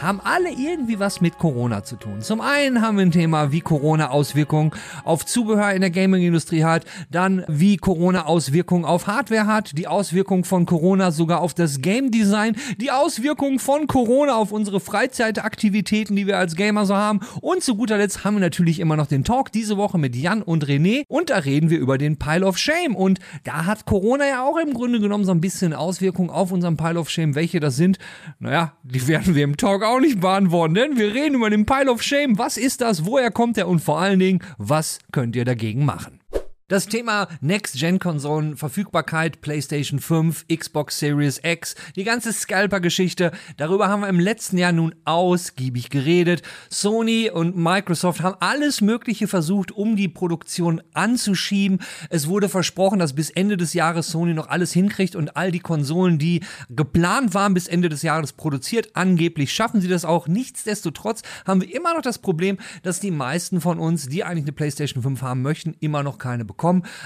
[0.00, 2.20] haben alle irgendwie was mit Corona zu tun.
[2.20, 4.72] Zum einen haben wir ein Thema, wie Corona Auswirkungen
[5.04, 10.44] auf Zubehör in der Gaming-Industrie hat, dann wie Corona Auswirkungen auf Hardware hat, die Auswirkungen
[10.44, 16.26] von Corona sogar auf das Game Design, die Auswirkungen von Corona auf unsere Freizeitaktivitäten, die
[16.26, 19.24] wir als Gamer so haben und zu guter Letzt haben wir natürlich immer noch den
[19.24, 22.58] Talk diese Woche mit Jan und René und da reden wir über den Pile of
[22.58, 26.52] Shame und da hat Corona ja auch im Grunde genommen so ein bisschen Auswirkungen auf
[26.52, 27.34] unseren Pile of Shame.
[27.34, 27.98] Welche das sind,
[28.38, 31.90] naja, die werden wir im Talk auch nicht beantworten, denn wir reden über den Pile
[31.90, 32.38] of Shame.
[32.38, 33.06] Was ist das?
[33.06, 33.68] Woher kommt er?
[33.68, 36.20] Und vor allen Dingen, was könnt ihr dagegen machen?
[36.66, 44.08] Das Thema Next-Gen-Konsolen, Verfügbarkeit, PlayStation 5, Xbox Series X, die ganze Scalper-Geschichte, darüber haben wir
[44.08, 46.40] im letzten Jahr nun ausgiebig geredet.
[46.70, 51.80] Sony und Microsoft haben alles Mögliche versucht, um die Produktion anzuschieben.
[52.08, 55.60] Es wurde versprochen, dass bis Ende des Jahres Sony noch alles hinkriegt und all die
[55.60, 56.40] Konsolen, die
[56.70, 58.96] geplant waren, bis Ende des Jahres produziert.
[58.96, 60.28] Angeblich schaffen sie das auch.
[60.28, 64.52] Nichtsdestotrotz haben wir immer noch das Problem, dass die meisten von uns, die eigentlich eine
[64.52, 66.53] PlayStation 5 haben möchten, immer noch keine bekommen.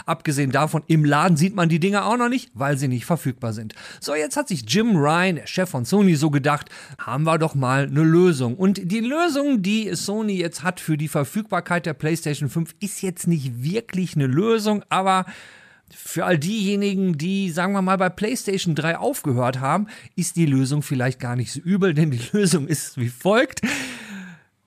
[0.06, 3.52] Abgesehen davon, im Laden sieht man die Dinger auch noch nicht, weil sie nicht verfügbar
[3.52, 3.74] sind.
[4.00, 7.84] So, jetzt hat sich Jim Ryan, Chef von Sony, so gedacht, haben wir doch mal
[7.84, 8.56] eine Lösung.
[8.56, 13.26] Und die Lösung, die Sony jetzt hat für die Verfügbarkeit der PlayStation 5, ist jetzt
[13.26, 15.26] nicht wirklich eine Lösung, aber
[15.94, 20.82] für all diejenigen, die, sagen wir mal, bei PlayStation 3 aufgehört haben, ist die Lösung
[20.82, 23.62] vielleicht gar nicht so übel, denn die Lösung ist wie folgt.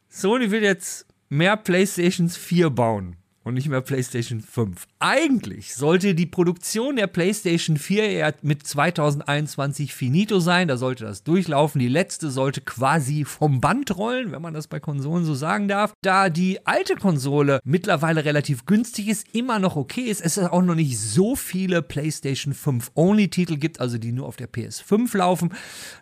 [0.09, 4.87] Sony will jetzt mehr PlayStations 4 bauen und nicht mehr PlayStation 5.
[4.99, 11.23] Eigentlich sollte die Produktion der PlayStation 4 ja mit 2021 finito sein, da sollte das
[11.23, 11.79] durchlaufen.
[11.79, 15.93] Die letzte sollte quasi vom Band rollen, wenn man das bei Konsolen so sagen darf.
[16.01, 20.75] Da die alte Konsole mittlerweile relativ günstig ist, immer noch okay ist, es auch noch
[20.75, 25.53] nicht so viele PlayStation 5 Only Titel gibt, also die nur auf der PS5 laufen.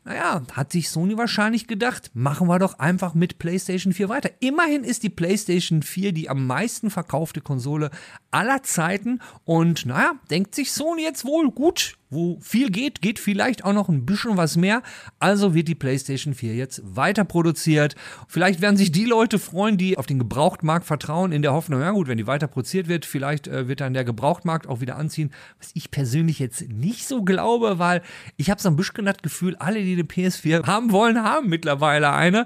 [0.03, 4.29] Naja, hat sich Sony wahrscheinlich gedacht, machen wir doch einfach mit PlayStation 4 weiter.
[4.39, 7.91] Immerhin ist die PlayStation 4 die am meisten verkaufte Konsole
[8.31, 9.21] aller Zeiten.
[9.45, 13.87] Und naja, denkt sich Sony jetzt wohl gut, wo viel geht, geht vielleicht auch noch
[13.87, 14.81] ein bisschen was mehr.
[15.19, 17.95] Also wird die PlayStation 4 jetzt weiter produziert.
[18.27, 21.91] Vielleicht werden sich die Leute freuen, die auf den Gebrauchtmarkt vertrauen, in der Hoffnung, ja
[21.91, 25.31] gut, wenn die weiter produziert wird, vielleicht äh, wird dann der Gebrauchtmarkt auch wieder anziehen.
[25.59, 28.01] Was ich persönlich jetzt nicht so glaube, weil
[28.37, 32.11] ich habe so ein bisschen das Gefühl, alle, die eine PS4 haben wollen, haben mittlerweile
[32.11, 32.45] eine.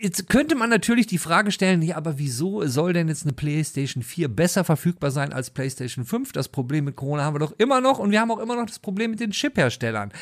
[0.00, 4.02] Jetzt könnte man natürlich die Frage stellen, ja, aber wieso soll denn jetzt eine PlayStation
[4.02, 6.32] 4 besser verfügbar sein als PlayStation 5?
[6.32, 8.66] Das Problem mit Corona haben wir doch immer noch und wir haben auch immer noch
[8.66, 10.12] das Problem mit den Chip-Herstellern.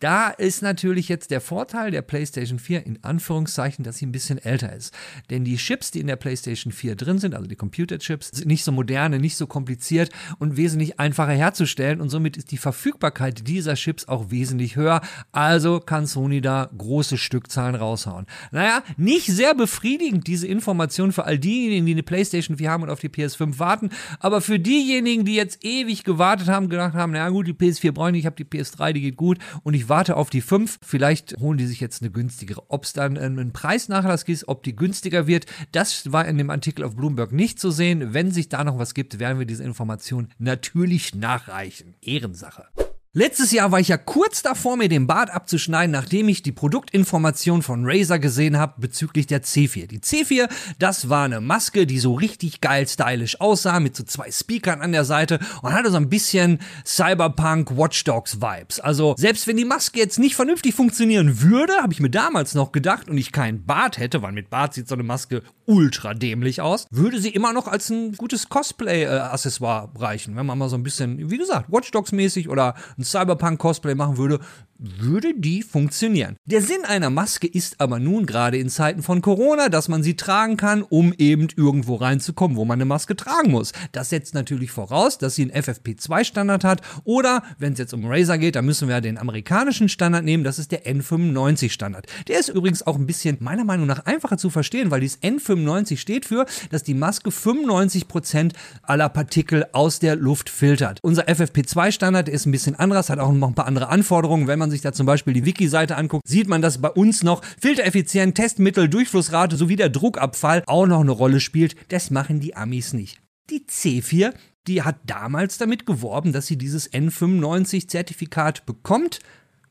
[0.00, 4.38] Da ist natürlich jetzt der Vorteil der PlayStation 4 in Anführungszeichen, dass sie ein bisschen
[4.38, 4.94] älter ist.
[5.30, 8.62] Denn die Chips, die in der PlayStation 4 drin sind, also die Computerchips, sind nicht
[8.62, 13.74] so moderne, nicht so kompliziert und wesentlich einfacher herzustellen und somit ist die Verfügbarkeit dieser
[13.74, 15.00] Chips auch wesentlich höher.
[15.32, 18.26] Also kann Sony da große Stückzahlen raushauen.
[18.52, 22.90] Naja, nicht sehr befriedigend diese Information für all diejenigen, die eine PlayStation 4 haben und
[22.90, 27.28] auf die PS5 warten, aber für diejenigen, die jetzt ewig gewartet haben, gedacht haben, na
[27.30, 29.87] gut, die PS4 brauche ich nicht, ich habe die PS3, die geht gut und ich
[29.88, 30.78] warte auf die 5.
[30.82, 32.62] Vielleicht holen die sich jetzt eine günstigere.
[32.68, 36.84] Ob es dann einen Preisnachlass gibt, ob die günstiger wird, das war in dem Artikel
[36.84, 38.14] auf Bloomberg nicht zu sehen.
[38.14, 41.94] Wenn sich da noch was gibt, werden wir diese Information natürlich nachreichen.
[42.00, 42.66] Ehrensache.
[43.14, 47.62] Letztes Jahr war ich ja kurz davor, mir den Bart abzuschneiden, nachdem ich die Produktinformation
[47.62, 49.86] von Razer gesehen habe bezüglich der C4.
[49.86, 50.46] Die C4,
[50.78, 54.92] das war eine Maske, die so richtig geil stylisch aussah, mit so zwei Speakern an
[54.92, 58.78] der Seite und hatte so ein bisschen Cyberpunk Watch Dogs Vibes.
[58.78, 62.72] Also selbst wenn die Maske jetzt nicht vernünftig funktionieren würde, habe ich mir damals noch
[62.72, 66.60] gedacht und ich keinen Bart hätte, weil mit Bart sieht so eine Maske ultra dämlich
[66.60, 70.82] aus, würde sie immer noch als ein gutes Cosplay-Accessoire reichen, wenn man mal so ein
[70.82, 74.40] bisschen, wie gesagt, Watch Dogs mäßig oder ein Cyberpunk-Cosplay machen würde,
[74.78, 76.36] würde die funktionieren.
[76.46, 80.14] Der Sinn einer Maske ist aber nun gerade in Zeiten von Corona, dass man sie
[80.14, 83.72] tragen kann, um eben irgendwo reinzukommen, wo man eine Maske tragen muss.
[83.92, 88.38] Das setzt natürlich voraus, dass sie einen FFP2-Standard hat oder, wenn es jetzt um Razer
[88.38, 92.06] geht, dann müssen wir den amerikanischen Standard nehmen, das ist der N95-Standard.
[92.28, 95.96] Der ist übrigens auch ein bisschen meiner Meinung nach einfacher zu verstehen, weil dieses N95
[95.96, 98.52] steht für, dass die Maske 95%
[98.82, 101.00] aller Partikel aus der Luft filtert.
[101.02, 104.46] Unser FFP2-Standard ist ein bisschen anderes, hat auch noch ein paar andere Anforderungen.
[104.46, 107.22] Wenn man man sich da zum Beispiel die Wiki-Seite anguckt, sieht man, dass bei uns
[107.22, 111.74] noch Filtereffizient, Testmittel, Durchflussrate sowie der Druckabfall auch noch eine Rolle spielt.
[111.90, 113.20] Das machen die Amis nicht.
[113.48, 114.34] Die C4,
[114.66, 119.20] die hat damals damit geworben, dass sie dieses N95-Zertifikat bekommt,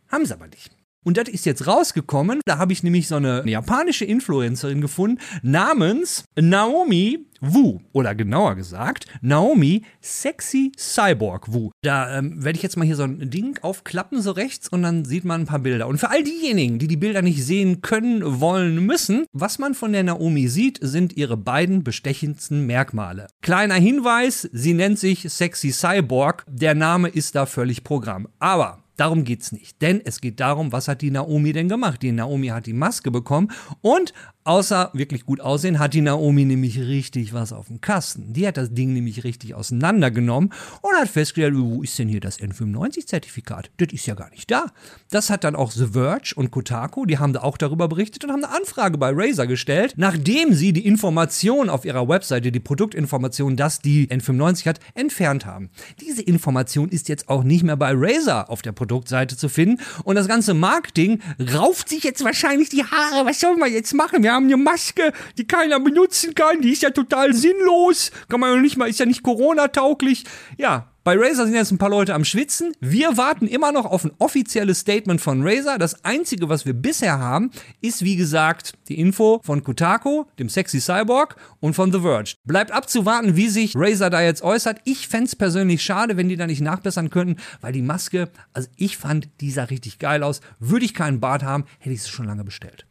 [0.07, 0.71] haben sie aber nicht.
[1.05, 2.41] Und das ist jetzt rausgekommen.
[2.45, 7.79] Da habe ich nämlich so eine japanische Influencerin gefunden namens Naomi Wu.
[7.93, 11.71] Oder genauer gesagt, Naomi Sexy Cyborg Wu.
[11.81, 15.05] Da ähm, werde ich jetzt mal hier so ein Ding aufklappen, so rechts, und dann
[15.05, 15.87] sieht man ein paar Bilder.
[15.87, 19.93] Und für all diejenigen, die die Bilder nicht sehen können, wollen, müssen, was man von
[19.93, 23.27] der Naomi sieht, sind ihre beiden bestechendsten Merkmale.
[23.41, 26.45] Kleiner Hinweis, sie nennt sich Sexy Cyborg.
[26.47, 28.27] Der Name ist da völlig Programm.
[28.39, 29.81] Aber Darum geht's nicht.
[29.81, 32.01] Denn es geht darum, was hat die Naomi denn gemacht?
[32.01, 33.51] Die Naomi hat die Maske bekommen
[33.81, 34.13] und
[34.47, 38.33] außer wirklich gut aussehen, hat die Naomi nämlich richtig was auf dem Kasten.
[38.33, 42.39] Die hat das Ding nämlich richtig auseinandergenommen und hat festgestellt, wo ist denn hier das
[42.39, 43.69] N95-Zertifikat?
[43.77, 44.67] Das ist ja gar nicht da.
[45.11, 48.31] Das hat dann auch The Verge und Kotaku, die haben da auch darüber berichtet und
[48.31, 53.57] haben eine Anfrage bei Razer gestellt, nachdem sie die Information auf ihrer Webseite, die Produktinformation,
[53.57, 55.69] dass die N95 hat, entfernt haben.
[55.99, 60.15] Diese Information ist jetzt auch nicht mehr bei Razer auf der Produktseite zu finden und
[60.15, 61.21] das ganze Marketing
[61.53, 63.25] rauft sich jetzt wahrscheinlich die Haare.
[63.25, 64.23] Was sollen wir jetzt machen?
[64.23, 68.55] Wir haben eine Maske, die keiner benutzen kann, die ist ja total sinnlos, kann man
[68.55, 70.23] ja nicht mal, ist ja nicht Corona-tauglich.
[70.57, 72.73] Ja, bei Razer sind jetzt ein paar Leute am Schwitzen.
[72.81, 75.77] Wir warten immer noch auf ein offizielles Statement von Razer.
[75.77, 77.49] Das einzige, was wir bisher haben,
[77.79, 82.35] ist wie gesagt die Info von Kotaku, dem Sexy Cyborg und von The Verge.
[82.43, 84.81] Bleibt abzuwarten, wie sich Razer da jetzt äußert.
[84.83, 88.67] Ich fände es persönlich schade, wenn die da nicht nachbessern könnten, weil die Maske, also
[88.75, 90.41] ich fand, die sah richtig geil aus.
[90.59, 92.85] Würde ich keinen Bart haben, hätte ich sie schon lange bestellt.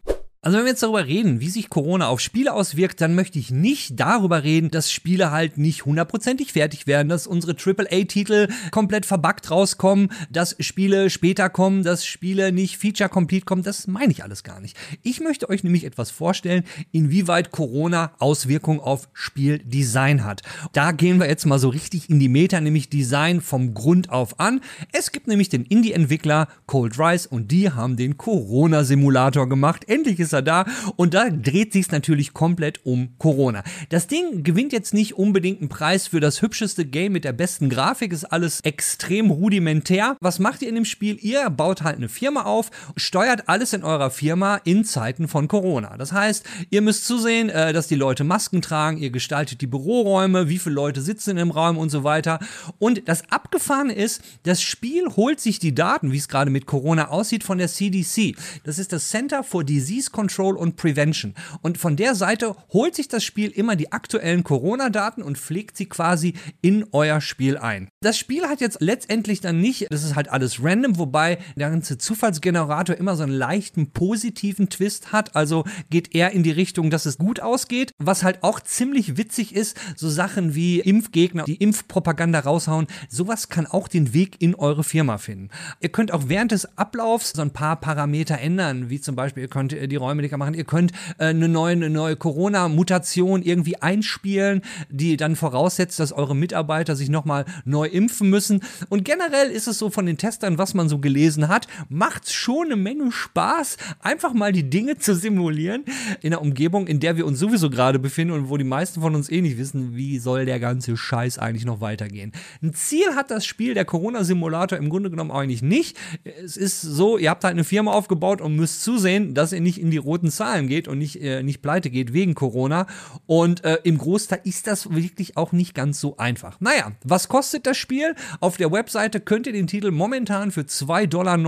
[0.46, 3.50] Also wenn wir jetzt darüber reden, wie sich Corona auf Spiele auswirkt, dann möchte ich
[3.50, 9.50] nicht darüber reden, dass Spiele halt nicht hundertprozentig fertig werden, dass unsere AAA-Titel komplett verbuggt
[9.50, 13.64] rauskommen, dass Spiele später kommen, dass Spiele nicht Feature-Complete kommen.
[13.64, 14.76] Das meine ich alles gar nicht.
[15.02, 20.42] Ich möchte euch nämlich etwas vorstellen, inwieweit Corona Auswirkungen auf Spieldesign hat.
[20.72, 24.38] Da gehen wir jetzt mal so richtig in die Meta, nämlich Design vom Grund auf
[24.38, 24.60] an.
[24.92, 29.82] Es gibt nämlich den Indie-Entwickler Cold Rise und die haben den Corona-Simulator gemacht.
[29.88, 33.64] Endlich ist er da und da dreht sich es natürlich komplett um Corona.
[33.88, 37.68] Das Ding gewinnt jetzt nicht unbedingt einen Preis für das hübscheste Game mit der besten
[37.68, 40.16] Grafik, ist alles extrem rudimentär.
[40.20, 41.18] Was macht ihr in dem Spiel?
[41.20, 45.96] Ihr baut halt eine Firma auf, steuert alles in eurer Firma in Zeiten von Corona.
[45.96, 50.48] Das heißt, ihr müsst zusehen, äh, dass die Leute Masken tragen, ihr gestaltet die Büroräume,
[50.48, 52.38] wie viele Leute sitzen im Raum und so weiter.
[52.78, 57.08] Und das Abgefahrene ist, das Spiel holt sich die Daten, wie es gerade mit Corona
[57.08, 58.36] aussieht, von der CDC.
[58.64, 61.34] Das ist das Center for Disease Control und Prevention.
[61.60, 65.84] Und von der Seite holt sich das Spiel immer die aktuellen Corona-Daten und pflegt sie
[65.84, 66.32] quasi
[66.62, 67.90] in euer Spiel ein.
[68.00, 71.98] Das Spiel hat jetzt letztendlich dann nicht, das ist halt alles random, wobei der ganze
[71.98, 75.36] Zufallsgenerator immer so einen leichten positiven Twist hat.
[75.36, 77.92] Also geht eher in die Richtung, dass es gut ausgeht.
[77.98, 83.66] Was halt auch ziemlich witzig ist, so Sachen wie Impfgegner, die Impfpropaganda raushauen, sowas kann
[83.66, 85.50] auch den Weg in eure Firma finden.
[85.80, 89.50] Ihr könnt auch während des Ablaufs so ein paar Parameter ändern, wie zum Beispiel ihr
[89.50, 90.54] könnt die Räume nicht machen.
[90.54, 96.94] Ihr könnt äh, eine neue, neue Corona-Mutation irgendwie einspielen, die dann voraussetzt, dass eure Mitarbeiter
[96.94, 98.60] sich nochmal neu impfen müssen.
[98.88, 102.66] Und generell ist es so von den Testern, was man so gelesen hat, macht schon
[102.66, 105.84] eine Menge Spaß, einfach mal die Dinge zu simulieren
[106.22, 109.14] in der Umgebung, in der wir uns sowieso gerade befinden und wo die meisten von
[109.14, 112.32] uns eh nicht wissen, wie soll der ganze Scheiß eigentlich noch weitergehen.
[112.62, 115.96] Ein Ziel hat das Spiel, der Corona-Simulator, im Grunde genommen eigentlich nicht.
[116.24, 119.80] Es ist so, ihr habt halt eine Firma aufgebaut und müsst zusehen, dass ihr nicht
[119.80, 122.86] in die roten Zahlen geht und nicht, äh, nicht pleite geht wegen Corona.
[123.26, 126.60] Und äh, im Großteil ist das wirklich auch nicht ganz so einfach.
[126.60, 128.14] Naja, was kostet das Spiel?
[128.40, 131.38] Auf der Webseite könnt ihr den Titel momentan für 2,99 Dollar,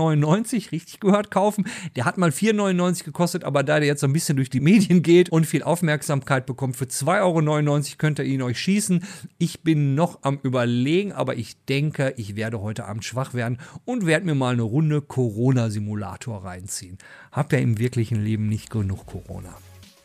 [0.71, 1.65] richtig gehört, kaufen.
[1.95, 5.01] Der hat mal 4,99 gekostet, aber da der jetzt so ein bisschen durch die Medien
[5.01, 9.03] geht und viel Aufmerksamkeit bekommt, für 2,99 Euro könnt ihr ihn euch schießen.
[9.37, 14.05] Ich bin noch am Überlegen, aber ich denke, ich werde heute Abend schwach werden und
[14.05, 16.97] werde mir mal eine Runde Corona-Simulator reinziehen.
[17.31, 19.53] Habt ihr im wirklichen Leben nicht genug Corona.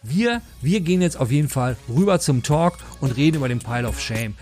[0.02, 3.88] Wir, wir gehen jetzt auf jeden Fall rüber zum Talk und reden über den Pile
[3.88, 4.35] of Shame.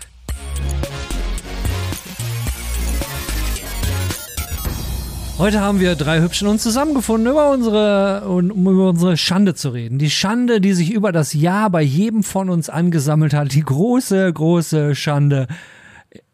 [5.37, 9.97] Heute haben wir drei Hübschen uns zusammengefunden, über unsere, um über unsere Schande zu reden.
[9.97, 13.53] Die Schande, die sich über das Jahr bei jedem von uns angesammelt hat.
[13.53, 15.47] Die große, große Schande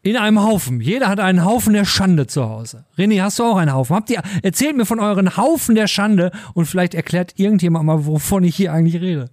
[0.01, 0.81] in einem Haufen.
[0.81, 2.85] Jeder hat einen Haufen der Schande zu Hause.
[2.97, 3.95] René, hast du auch einen Haufen?
[3.95, 8.43] Habt ihr, erzählt mir von euren Haufen der Schande und vielleicht erklärt irgendjemand mal, wovon
[8.43, 9.29] ich hier eigentlich rede.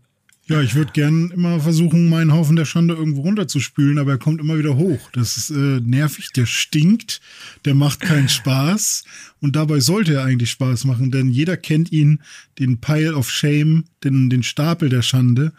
[0.49, 4.41] Ja, ich würde gern immer versuchen, meinen Haufen der Schande irgendwo runterzuspülen, aber er kommt
[4.41, 5.11] immer wieder hoch.
[5.13, 7.21] Das ist äh, nervig, der stinkt,
[7.65, 9.03] der macht keinen Spaß
[9.47, 12.19] und dabei sollte er eigentlich Spaß machen, denn jeder kennt ihn,
[12.59, 15.53] den Pile of Shame, den, den Stapel der Schande,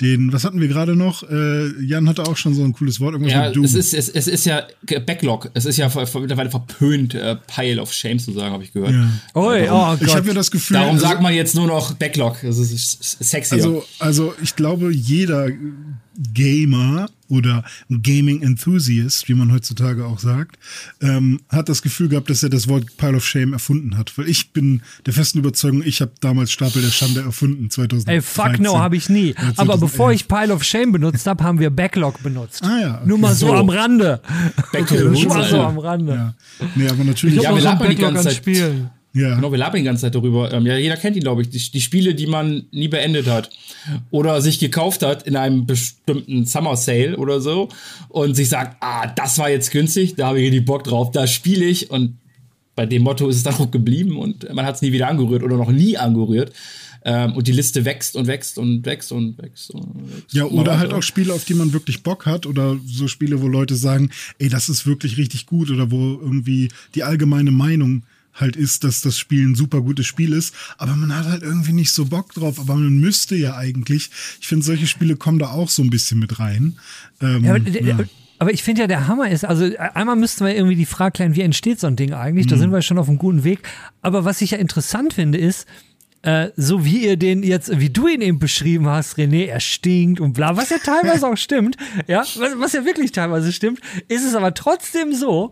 [0.00, 1.28] den, was hatten wir gerade noch?
[1.28, 3.12] Äh, Jan hatte auch schon so ein cooles Wort.
[3.12, 4.66] Irgendwas ja, es ist, es, es ist ja
[5.04, 5.50] Backlog.
[5.52, 8.92] Es ist ja mittlerweile verpönt, äh, Pile of Shame zu sagen, habe ich gehört.
[8.92, 9.10] Ja.
[9.34, 10.78] Oi, oh, ich habe ja das Gefühl.
[10.78, 12.38] Darum also, sagt man jetzt nur noch Backlog.
[12.42, 13.56] Das ist sexy.
[13.56, 15.50] Also, also ich glaube, jeder
[16.32, 20.58] Gamer oder Gaming Enthusiast, wie man heutzutage auch sagt,
[21.00, 24.16] ähm, hat das Gefühl gehabt, dass er das Wort Pile of Shame erfunden hat.
[24.16, 28.08] Weil ich bin der festen Überzeugung, ich habe damals Stapel der Schande erfunden, 2000.
[28.08, 29.34] Ey, fuck no, habe ich nie.
[29.56, 32.62] Aber bevor ich Pile of Shame benutzt habe, haben wir Backlog benutzt.
[32.62, 32.94] Ah ja.
[32.96, 33.08] Okay.
[33.08, 34.20] Nur mal so, so, am Rande.
[34.72, 35.12] Backlog.
[35.12, 36.12] Nur mal so am Rande.
[36.14, 36.34] Ja.
[36.74, 37.36] Nee, aber natürlich.
[37.36, 38.36] Ich ja, wir labern die ganze Zeit.
[38.36, 38.90] Spielen.
[39.14, 39.36] Ja.
[39.36, 40.52] Genau, wir labern die ganze Zeit darüber.
[40.52, 41.48] Ähm, ja, jeder kennt ihn, glaube ich.
[41.48, 43.48] Die, die, Spiele, die man nie beendet hat.
[44.10, 47.68] Oder sich gekauft hat in einem bestimmten Summer Sale oder so.
[48.08, 51.28] Und sich sagt, ah, das war jetzt günstig, da habe ich richtig Bock drauf, da
[51.28, 51.90] spiele ich.
[51.90, 52.18] Und
[52.74, 55.44] bei dem Motto ist es dann auch geblieben und man hat es nie wieder angerührt
[55.44, 56.52] oder noch nie angerührt.
[57.06, 59.70] Ähm, und die Liste wächst und wächst und wächst und wächst.
[59.70, 60.32] Und wächst.
[60.32, 63.46] Ja, oder halt auch Spiele, auf die man wirklich Bock hat oder so Spiele, wo
[63.46, 68.56] Leute sagen, ey, das ist wirklich richtig gut oder wo irgendwie die allgemeine Meinung halt
[68.56, 71.92] ist, dass das Spiel ein super gutes Spiel ist, aber man hat halt irgendwie nicht
[71.92, 74.10] so Bock drauf, aber man müsste ja eigentlich.
[74.40, 76.78] Ich finde, solche Spiele kommen da auch so ein bisschen mit rein.
[77.20, 77.98] Ähm, ja, aber, ja.
[78.38, 81.36] aber, ich finde ja, der Hammer ist, also einmal müssten wir irgendwie die Frage klären,
[81.36, 82.46] wie entsteht so ein Ding eigentlich?
[82.46, 82.60] Da mhm.
[82.60, 83.60] sind wir schon auf einem guten Weg.
[84.02, 85.66] Aber was ich ja interessant finde, ist,
[86.24, 90.20] äh, so wie ihr den jetzt, wie du ihn eben beschrieben hast, René, er stinkt
[90.20, 91.76] und bla, was ja teilweise auch stimmt,
[92.06, 95.50] ja, was, was ja wirklich teilweise stimmt, ist es aber trotzdem so,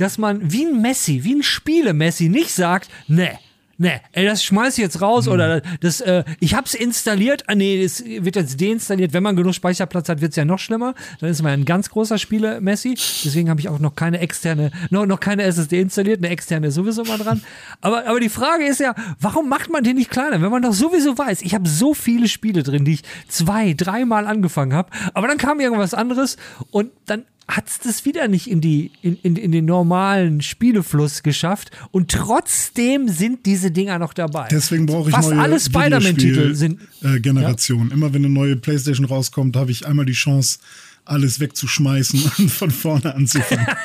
[0.00, 3.38] dass man wie ein Messi, wie ein Spiele-Messi nicht sagt, ne,
[3.80, 5.32] ne, ey, das schmeiß ich jetzt raus mhm.
[5.32, 9.14] oder das, äh, ich hab's installiert, ah nee, das wird jetzt deinstalliert.
[9.14, 10.94] Wenn man genug Speicherplatz hat, wird's ja noch schlimmer.
[11.20, 12.94] Dann ist man ein ganz großer Spiele-Messi.
[13.24, 16.74] Deswegen habe ich auch noch keine externe, noch, noch keine SSD installiert, eine externe ist
[16.74, 17.42] sowieso mal dran.
[17.80, 20.74] Aber, aber die Frage ist ja, warum macht man den nicht kleiner, wenn man doch
[20.74, 25.26] sowieso weiß, ich habe so viele Spiele drin, die ich zwei, dreimal angefangen habe, aber
[25.26, 26.36] dann kam irgendwas anderes
[26.70, 31.22] und dann hat es das wieder nicht in, die, in, in, in den normalen Spielefluss
[31.22, 34.48] geschafft und trotzdem sind diese Dinger noch dabei.
[34.50, 36.80] Deswegen brauche ich Fast neue alle Spider-Man-Titel sind.
[37.02, 37.88] Äh, Generation.
[37.88, 37.94] Ja?
[37.94, 40.58] Immer wenn eine neue Playstation rauskommt, habe ich einmal die Chance,
[41.04, 43.66] alles wegzuschmeißen und von vorne anzufangen.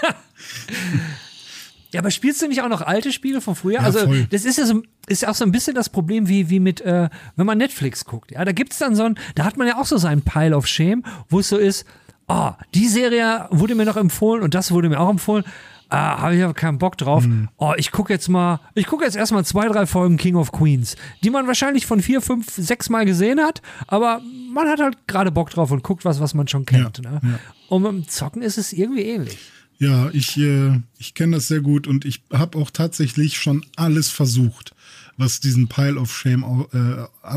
[1.94, 3.76] Ja, aber spielst du nicht auch noch alte Spiele von früher?
[3.76, 4.28] Ja, also, voll.
[4.30, 6.82] das ist ja so, ist ja auch so ein bisschen das Problem wie, wie mit,
[6.82, 7.08] äh,
[7.38, 8.32] wenn man Netflix guckt.
[8.32, 10.68] Ja, da gibt's dann so ein, da hat man ja auch so seinen Pile of
[10.68, 11.86] Shame, wo es so ist,
[12.28, 15.44] oh, die Serie wurde mir noch empfohlen und das wurde mir auch empfohlen.
[15.90, 17.24] Ah, habe ich aber keinen Bock drauf.
[17.26, 17.48] Hm.
[17.58, 20.96] Oh, ich gucke jetzt mal, ich gucke jetzt erstmal zwei, drei Folgen King of Queens,
[21.24, 25.32] die man wahrscheinlich von vier, fünf, sechs Mal gesehen hat, aber man hat halt gerade
[25.32, 27.02] Bock drauf und guckt was, was man schon kennt.
[27.04, 27.22] Ja, ne?
[27.24, 27.40] ja.
[27.70, 29.38] Und beim Zocken ist es irgendwie ähnlich.
[29.78, 34.10] Ja, ich, äh, ich kenne das sehr gut und ich habe auch tatsächlich schon alles
[34.10, 34.74] versucht
[35.18, 37.28] was diesen Pile of Shame äh,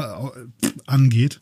[0.86, 1.40] angeht.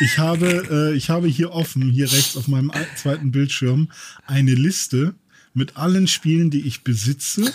[0.00, 3.88] Ich habe, äh, ich habe hier offen, hier rechts auf meinem zweiten Bildschirm,
[4.26, 5.14] eine Liste
[5.54, 7.52] mit allen Spielen, die ich besitze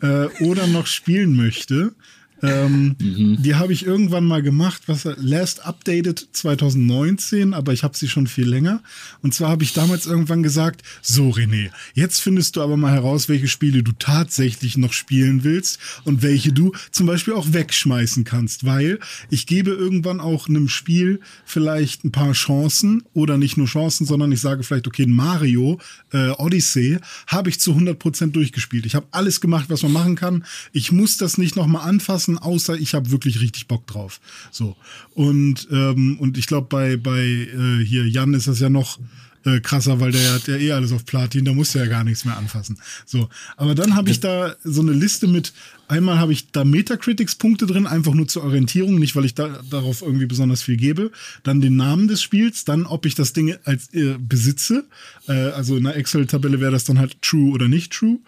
[0.00, 1.94] äh, oder noch spielen möchte.
[2.42, 3.42] Ähm, mhm.
[3.42, 8.26] Die habe ich irgendwann mal gemacht, was last updated 2019, aber ich habe sie schon
[8.26, 8.82] viel länger.
[9.22, 13.28] Und zwar habe ich damals irgendwann gesagt, so René, jetzt findest du aber mal heraus,
[13.28, 18.64] welche Spiele du tatsächlich noch spielen willst und welche du zum Beispiel auch wegschmeißen kannst,
[18.64, 24.06] weil ich gebe irgendwann auch einem Spiel vielleicht ein paar Chancen oder nicht nur Chancen,
[24.06, 25.78] sondern ich sage vielleicht, okay, Mario
[26.12, 28.86] äh, Odyssey habe ich zu 100% durchgespielt.
[28.86, 30.44] Ich habe alles gemacht, was man machen kann.
[30.72, 34.20] Ich muss das nicht nochmal anfassen lassen, außer ich habe wirklich richtig Bock drauf.
[34.50, 34.76] So.
[35.14, 38.98] Und, ähm, und ich glaube, bei, bei äh, hier Jan ist das ja noch
[39.44, 42.04] äh, krasser, weil der hat ja eh alles auf Platin, da musst du ja gar
[42.04, 42.78] nichts mehr anfassen.
[43.06, 45.54] So, aber dann habe ich da so eine Liste mit,
[45.88, 50.02] einmal habe ich da Metacritics-Punkte drin, einfach nur zur Orientierung, nicht weil ich da darauf
[50.02, 51.10] irgendwie besonders viel gebe.
[51.42, 54.84] Dann den Namen des Spiels, dann ob ich das Ding als äh, besitze,
[55.26, 58.18] äh, also in einer Excel-Tabelle wäre das dann halt true oder nicht true.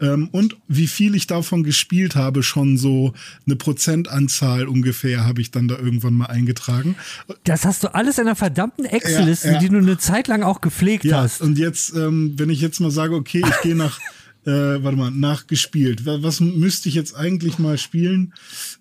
[0.00, 3.12] Ähm, und wie viel ich davon gespielt habe, schon so
[3.46, 6.96] eine Prozentanzahl ungefähr habe ich dann da irgendwann mal eingetragen.
[7.44, 9.58] Das hast du alles in einer verdammten Excel-Liste, ja, ja.
[9.60, 11.40] die du eine Zeit lang auch gepflegt ja, hast.
[11.40, 14.00] Und jetzt, ähm, wenn ich jetzt mal sage, okay, ich gehe nach,
[14.44, 16.04] äh, warte mal, nachgespielt.
[16.04, 18.34] Was müsste ich jetzt eigentlich mal spielen?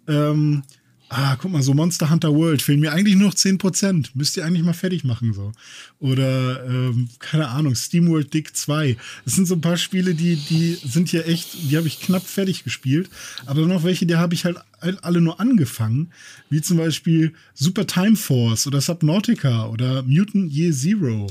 [0.07, 0.63] Ähm,
[1.11, 4.11] ah, guck mal, so Monster Hunter World fehlen mir eigentlich nur noch 10%.
[4.13, 5.51] Müsst ihr eigentlich mal fertig machen, so.
[5.99, 8.95] Oder, ähm, keine Ahnung, SteamWorld Dick 2.
[9.25, 12.25] Das sind so ein paar Spiele, die, die sind hier echt, die habe ich knapp
[12.25, 13.09] fertig gespielt.
[13.45, 14.57] Aber noch welche, die habe ich halt
[15.01, 16.11] alle nur angefangen.
[16.49, 21.27] Wie zum Beispiel Super Time Force oder Subnautica oder Mutant Year Zero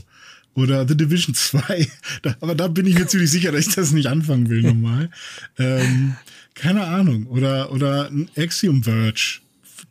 [0.55, 1.89] oder The Division 2.
[2.23, 5.11] Da, aber da bin ich mir ziemlich sicher, dass ich das nicht anfangen will nochmal.
[5.59, 6.17] ähm,
[6.55, 7.27] keine Ahnung.
[7.29, 9.41] Oder, oder ein Axiom Verge.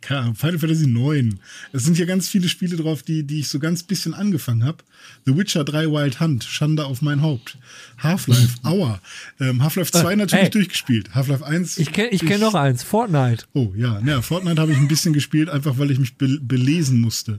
[0.02, 1.38] Final Fantasy 9.
[1.72, 4.78] Es sind hier ganz viele Spiele drauf, die, die ich so ganz bisschen angefangen habe.
[5.26, 7.58] The Witcher 3 Wild Hunt, Schande auf mein Haupt.
[7.98, 9.00] Half-Life, Aua.
[9.40, 10.50] Ähm, Half-Life 2 äh, natürlich hey.
[10.50, 11.14] durchgespielt.
[11.14, 11.78] Half-Life 1.
[11.78, 13.44] Ich kenne ich kenn noch eins, Fortnite.
[13.52, 17.00] Oh ja, ne, Fortnite habe ich ein bisschen gespielt, einfach weil ich mich be belesen
[17.00, 17.38] musste.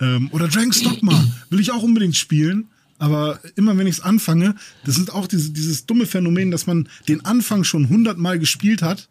[0.00, 2.68] Ähm, oder Dragon's Dogma will ich auch unbedingt spielen.
[2.98, 6.88] Aber immer wenn ich es anfange, das sind auch diese, dieses dumme Phänomen, dass man
[7.06, 9.08] den Anfang schon hundertmal gespielt hat.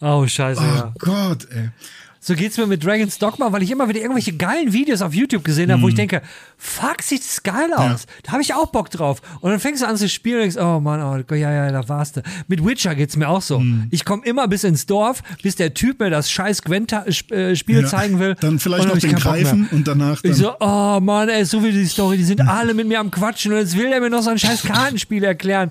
[0.00, 0.60] Oh, scheiße.
[0.60, 0.94] Oh ja.
[0.98, 1.70] Gott, ey.
[2.24, 5.42] So geht's mir mit Dragon's Dogma, weil ich immer wieder irgendwelche geilen Videos auf YouTube
[5.42, 5.82] gesehen habe, mhm.
[5.82, 6.08] wo ich hm.
[6.08, 6.22] denke,
[6.56, 8.02] fuck, sieht das geil aus.
[8.02, 8.08] Ja.
[8.22, 9.20] Da habe ich auch Bock drauf.
[9.40, 11.88] Und dann fängst du an zu spielen und denkst, oh Mann, oh, ja, ja, da
[11.88, 12.22] warst du.
[12.46, 13.58] Mit Witcher geht's mir auch so.
[13.58, 13.88] Mhm.
[13.90, 17.86] Ich komme immer bis ins Dorf, bis der Typ mir das scheiß Gwent-Spiel äh, ja.
[17.88, 18.36] zeigen will.
[18.38, 20.30] Dann vielleicht noch den Greifen und danach dann.
[20.30, 22.48] Ich so, oh Mann, ey, so wie die Story, die sind mhm.
[22.48, 25.24] alle mit mir am Quatschen und jetzt will er mir noch so ein scheiß Kartenspiel
[25.24, 25.70] erklären.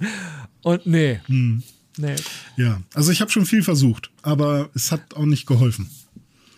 [0.63, 1.21] Und nee.
[1.27, 1.63] Hm.
[1.97, 2.15] Nee.
[2.57, 5.89] Ja, also ich habe schon viel versucht, aber es hat auch nicht geholfen.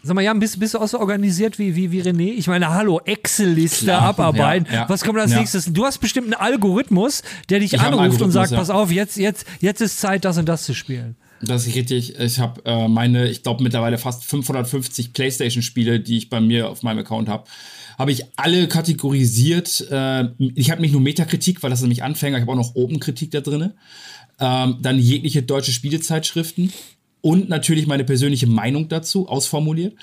[0.05, 2.33] Sag mal, Jan, bist, bist du auch so organisiert wie, wie, wie René?
[2.33, 4.67] Ich meine, hallo, Excel-Liste abarbeiten.
[4.69, 5.39] Ja, ja, Was kommt als ja.
[5.39, 5.71] nächstes?
[5.71, 9.45] Du hast bestimmt einen Algorithmus, der dich ich anruft und sagt, pass auf, jetzt, jetzt,
[9.61, 11.15] jetzt ist Zeit, das und das zu spielen.
[11.41, 12.19] Das ist richtig.
[12.19, 16.83] Ich habe äh, meine, ich glaube mittlerweile fast 550 PlayStation-Spiele, die ich bei mir auf
[16.83, 17.45] meinem Account habe,
[17.97, 19.87] habe ich alle kategorisiert.
[19.89, 22.37] Äh, ich habe nicht nur Metakritik, weil das ist nämlich Anfänger.
[22.37, 23.71] Ich habe auch noch Open-Kritik da drin.
[24.39, 26.73] Ähm, dann jegliche deutsche Spielezeitschriften
[27.23, 29.95] und natürlich meine persönliche Meinung dazu ausformuliert.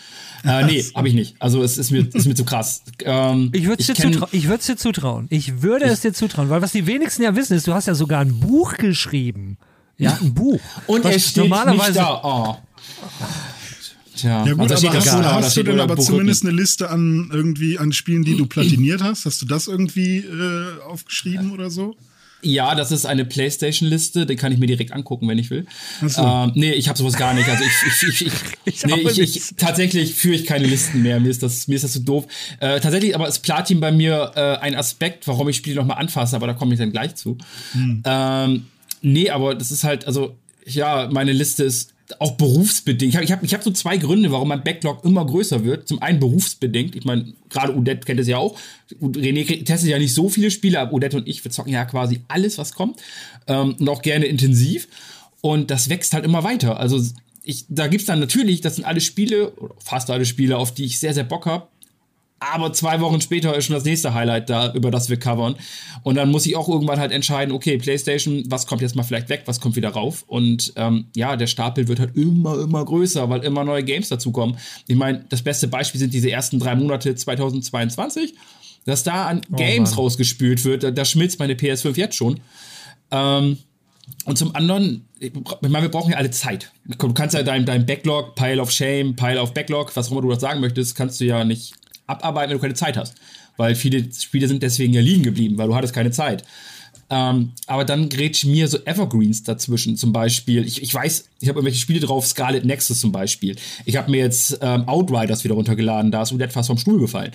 [0.43, 1.37] Äh, nee, habe ich nicht.
[1.39, 2.83] Also es ist mir, ist mir zu krass.
[3.05, 5.27] Ähm, ich würde es dir, zutra dir zutrauen.
[5.29, 7.87] Ich würde ich es dir zutrauen, weil was die wenigsten ja wissen, ist, du hast
[7.87, 9.59] ja sogar ein Buch geschrieben.
[9.99, 10.61] Ja, ein Buch.
[10.87, 12.21] Und er steht normalerweise nicht da.
[12.25, 12.57] Oh.
[14.17, 17.29] Tja, ja gut, also aber hast, du, hast du denn aber zumindest eine Liste an
[17.31, 19.27] irgendwie an Spielen, die du platiniert hast?
[19.27, 21.97] Hast du das irgendwie äh, aufgeschrieben oder so?
[22.43, 25.67] Ja, das ist eine PlayStation-Liste, die kann ich mir direkt angucken, wenn ich will.
[26.07, 26.23] So.
[26.23, 27.49] Ähm, nee, ich habe sowas gar nicht.
[27.49, 28.33] Also ich, ich, ich,
[28.65, 31.21] ich, nee, ich, ich, tatsächlich führe ich keine Listen mehr.
[31.21, 32.27] Mir ist das, mir ist das zu so doof.
[32.61, 36.35] Äh, tatsächlich, aber ist Platin bei mir äh, ein Aspekt, warum ich Spiele nochmal anfasse,
[36.37, 37.37] aber da komme ich dann gleich zu.
[37.73, 38.03] Hm.
[38.05, 38.67] Ähm,
[39.03, 43.13] nee, aber das ist halt, also ja, meine Liste ist auch berufsbedingt.
[43.13, 45.87] Ich habe ich hab, ich hab so zwei Gründe, warum mein Backlog immer größer wird.
[45.87, 46.97] Zum einen berufsbedingt.
[46.97, 48.59] Ich meine, gerade Udette kennt es ja auch.
[49.01, 52.23] René testet ja nicht so viele Spiele, aber Udette und ich, wir zocken ja quasi
[52.29, 53.01] alles, was kommt.
[53.47, 54.89] Ähm, und auch gerne intensiv.
[55.41, 56.79] Und das wächst halt immer weiter.
[56.79, 57.03] Also
[57.45, 60.99] ich, da gibt's dann natürlich, das sind alle Spiele, fast alle Spiele, auf die ich
[60.99, 61.69] sehr, sehr Bock habe.
[62.43, 65.57] Aber zwei Wochen später ist schon das nächste Highlight da, über das wir covern.
[66.03, 69.29] Und dann muss ich auch irgendwann halt entscheiden, okay, PlayStation, was kommt jetzt mal vielleicht
[69.29, 70.25] weg, was kommt wieder rauf?
[70.27, 74.57] Und ähm, ja, der Stapel wird halt immer, immer größer, weil immer neue Games dazukommen.
[74.89, 78.35] Ich meine, das beste Beispiel sind diese ersten drei Monate 2022,
[78.87, 79.99] dass da an oh, Games Mann.
[79.99, 80.83] rausgespült wird.
[80.83, 82.41] Da, da, schmilzt meine PS5 jetzt schon.
[83.11, 83.59] Ähm,
[84.25, 86.73] und zum anderen, ich meine, wir brauchen ja alle Zeit.
[86.87, 90.23] Du kannst ja dein, dein Backlog, Pile of Shame, Pile of Backlog, was auch immer
[90.23, 91.75] du das sagen möchtest, kannst du ja nicht
[92.11, 93.15] abarbeiten, wenn du keine Zeit hast.
[93.57, 96.45] Weil viele Spiele sind deswegen ja liegen geblieben, weil du hattest keine Zeit.
[97.13, 99.97] Ähm, aber dann grätsch mir so Evergreens dazwischen.
[99.97, 103.57] Zum Beispiel, ich, ich weiß, ich habe irgendwelche Spiele drauf, Scarlet Nexus zum Beispiel.
[103.85, 107.33] Ich habe mir jetzt ähm, Outriders wieder runtergeladen, da ist Udette fast vom Stuhl gefallen.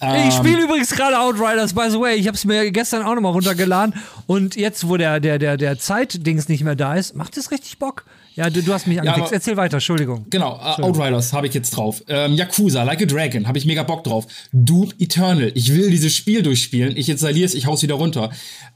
[0.00, 2.16] Ähm, ich spiele übrigens gerade Outriders, by the way.
[2.16, 3.94] Ich habe es mir gestern auch nochmal runtergeladen.
[4.26, 7.78] Und jetzt, wo der, der, der, der Zeitdings nicht mehr da ist, macht es richtig
[7.78, 8.04] Bock.
[8.34, 9.30] Ja, du, du hast mich angefixt.
[9.30, 10.26] Ja, Erzähl weiter, Entschuldigung.
[10.30, 12.02] Genau, uh, Outriders habe ich jetzt drauf.
[12.08, 14.26] Ähm, Yakuza, Like a Dragon, habe ich mega Bock drauf.
[14.52, 16.96] Doom Eternal, ich will dieses Spiel durchspielen.
[16.96, 18.30] Ich installiere es, ich hau's wieder runter.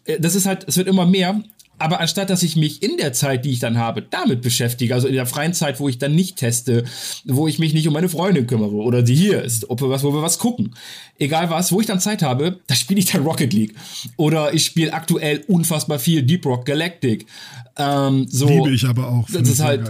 [0.04, 1.40] Äh, das ist halt, es wird immer mehr.
[1.78, 5.08] Aber anstatt dass ich mich in der Zeit, die ich dann habe, damit beschäftige, also
[5.08, 6.84] in der freien Zeit, wo ich dann nicht teste,
[7.24, 10.02] wo ich mich nicht um meine Freundin kümmere oder die hier ist, ob wir was,
[10.02, 10.74] wo wir was gucken,
[11.18, 13.74] egal was, wo ich dann Zeit habe, da spiele ich dann Rocket League.
[14.16, 17.26] Oder ich spiele aktuell unfassbar viel Deep Rock Galactic.
[17.76, 19.26] Ähm, so, Liebe ich aber auch.
[19.30, 19.84] Das ist halt,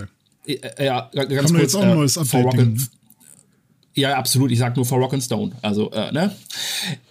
[0.44, 0.58] geil.
[0.78, 2.44] ja, ganz Haben kurz, jetzt auch ein äh, neues Update.
[2.44, 2.78] Rocket,
[3.96, 4.50] ja, absolut.
[4.52, 5.52] Ich sag nur for Rock and Stone.
[5.62, 6.30] Also, äh, ne?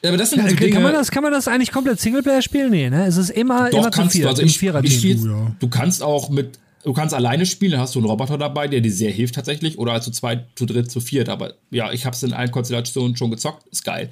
[0.06, 0.71] Aber das sind halt so Dinge.
[0.71, 2.69] Kann man das, kann man das eigentlich komplett Singleplayer spielen?
[2.69, 3.08] Nee, ne?
[3.08, 4.30] Es ist immer, Doch, immer kannst zu viert, du.
[4.30, 5.56] Also ich, ich spiel, oh, ja.
[5.60, 8.82] Du kannst auch mit, du kannst alleine spielen, dann hast du einen Roboter dabei, der
[8.82, 9.80] dir sehr hilft tatsächlich.
[9.80, 11.28] Oder zu zweit, zu dritt, zu viert.
[11.28, 13.65] Aber ja, ich hab's in allen Konstellationen schon gezockt.
[13.71, 14.12] Ist geil.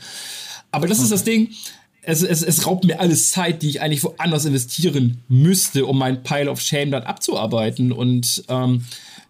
[0.71, 1.03] Aber das okay.
[1.03, 1.49] ist das Ding.
[2.01, 6.23] Es, es, es raubt mir alles Zeit, die ich eigentlich woanders investieren müsste, um mein
[6.23, 7.91] Pile of Shame dann abzuarbeiten.
[7.91, 8.83] Und ähm,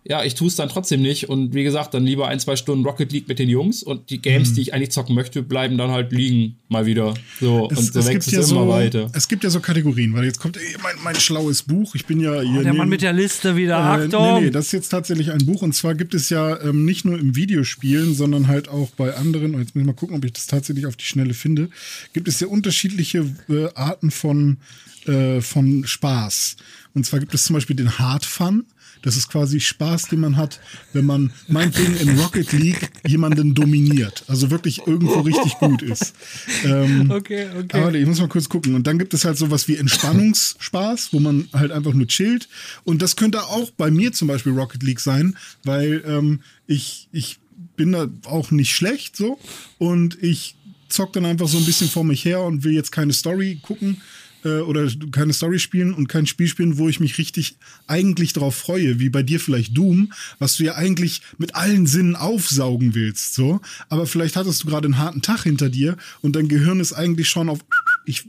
[0.06, 1.30] ja, ich tue es dann trotzdem nicht.
[1.30, 4.22] Und wie gesagt, dann lieber ein, zwei Stunden Rocket League mit den Jungs und die
[4.22, 4.56] Games, mhm.
[4.56, 7.14] die ich eigentlich zocken möchte, bleiben dann halt liegen mal wieder.
[7.40, 9.10] So, es, und so es wächst es ja immer so, weiter.
[9.14, 11.96] Es gibt ja so Kategorien, weil jetzt kommt ey, mein, mein schlaues Buch.
[11.96, 12.60] Ich bin ja hier.
[12.60, 13.76] Oh, der Mann mit der Liste wieder.
[13.76, 14.36] Äh, Achtung!
[14.36, 15.62] Nee, nee, das ist jetzt tatsächlich ein Buch.
[15.62, 19.56] Und zwar gibt es ja ähm, nicht nur im Videospielen, sondern halt auch bei anderen,
[19.56, 21.70] und jetzt muss ich mal gucken, ob ich das tatsächlich auf die Schnelle finde,
[22.12, 24.58] gibt es ja unterschiedliche äh, Arten von,
[25.06, 26.58] äh, von Spaß.
[26.94, 28.66] Und zwar gibt es zum Beispiel den Hard Fun.
[29.04, 30.60] Das ist quasi Spaß, den man hat,
[30.94, 34.24] wenn man meinetwegen in Rocket League jemanden dominiert.
[34.28, 36.16] Also wirklich irgendwo richtig gut ist.
[36.64, 37.78] Ähm, okay, okay.
[37.78, 38.76] Aber ich muss mal kurz gucken.
[38.76, 42.48] Und dann gibt es halt sowas wie Entspannungsspaß, wo man halt einfach nur chillt.
[42.86, 47.40] Und das könnte auch bei mir zum Beispiel Rocket League sein, weil ähm, ich, ich
[47.76, 49.40] bin da auch nicht schlecht so.
[49.78, 50.56] Und ich
[50.88, 54.02] zock dann einfach so ein bisschen vor mich her und will jetzt keine Story gucken,
[54.44, 57.56] äh, oder keine Story spielen und kein Spiel spielen, wo ich mich richtig
[57.88, 62.16] eigentlich darauf freue, wie bei dir vielleicht Doom, was du ja eigentlich mit allen Sinnen
[62.16, 63.62] aufsaugen willst, so.
[63.90, 67.30] Aber vielleicht hattest du gerade einen harten Tag hinter dir und dein Gehirn ist eigentlich
[67.30, 67.60] schon auf
[68.06, 68.26] ich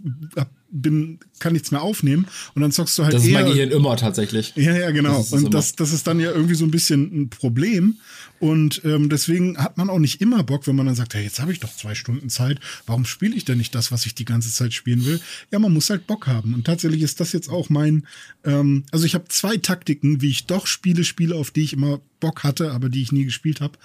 [0.70, 3.14] bin, kann nichts mehr aufnehmen und dann zockst du halt.
[3.14, 4.52] Das ist mein Gehirn immer tatsächlich.
[4.56, 5.18] Ja, ja, genau.
[5.18, 7.98] Das und das, das ist dann ja irgendwie so ein bisschen ein Problem.
[8.40, 11.40] Und ähm, deswegen hat man auch nicht immer Bock, wenn man dann sagt, hey, jetzt
[11.40, 14.24] habe ich doch zwei Stunden Zeit, warum spiele ich denn nicht das, was ich die
[14.24, 15.20] ganze Zeit spielen will?
[15.50, 16.54] Ja, man muss halt Bock haben.
[16.54, 18.06] Und tatsächlich ist das jetzt auch mein,
[18.44, 22.00] ähm, also ich habe zwei Taktiken, wie ich doch Spiele spiele, auf die ich immer
[22.20, 23.78] Bock hatte, aber die ich nie gespielt habe.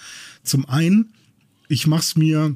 [0.43, 1.13] Zum einen,
[1.67, 2.55] ich mache es mir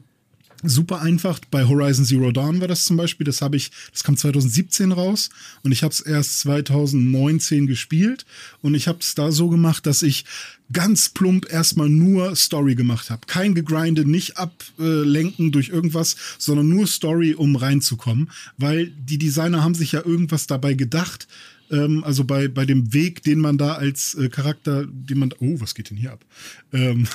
[0.63, 1.39] super einfach.
[1.51, 3.25] Bei Horizon Zero Dawn war das zum Beispiel.
[3.25, 5.29] Das habe ich, das kam 2017 raus
[5.63, 8.25] und ich habe es erst 2019 gespielt
[8.61, 10.25] und ich habe es da so gemacht, dass ich
[10.71, 13.27] ganz plump erstmal nur Story gemacht habe.
[13.27, 19.75] Kein gegrindet, nicht ablenken durch irgendwas, sondern nur Story, um reinzukommen, weil die Designer haben
[19.75, 21.27] sich ja irgendwas dabei gedacht,
[21.71, 25.59] ähm, also bei, bei dem Weg, den man da als äh, Charakter, den man, oh,
[25.59, 26.25] was geht denn hier ab?
[26.71, 27.07] Ähm,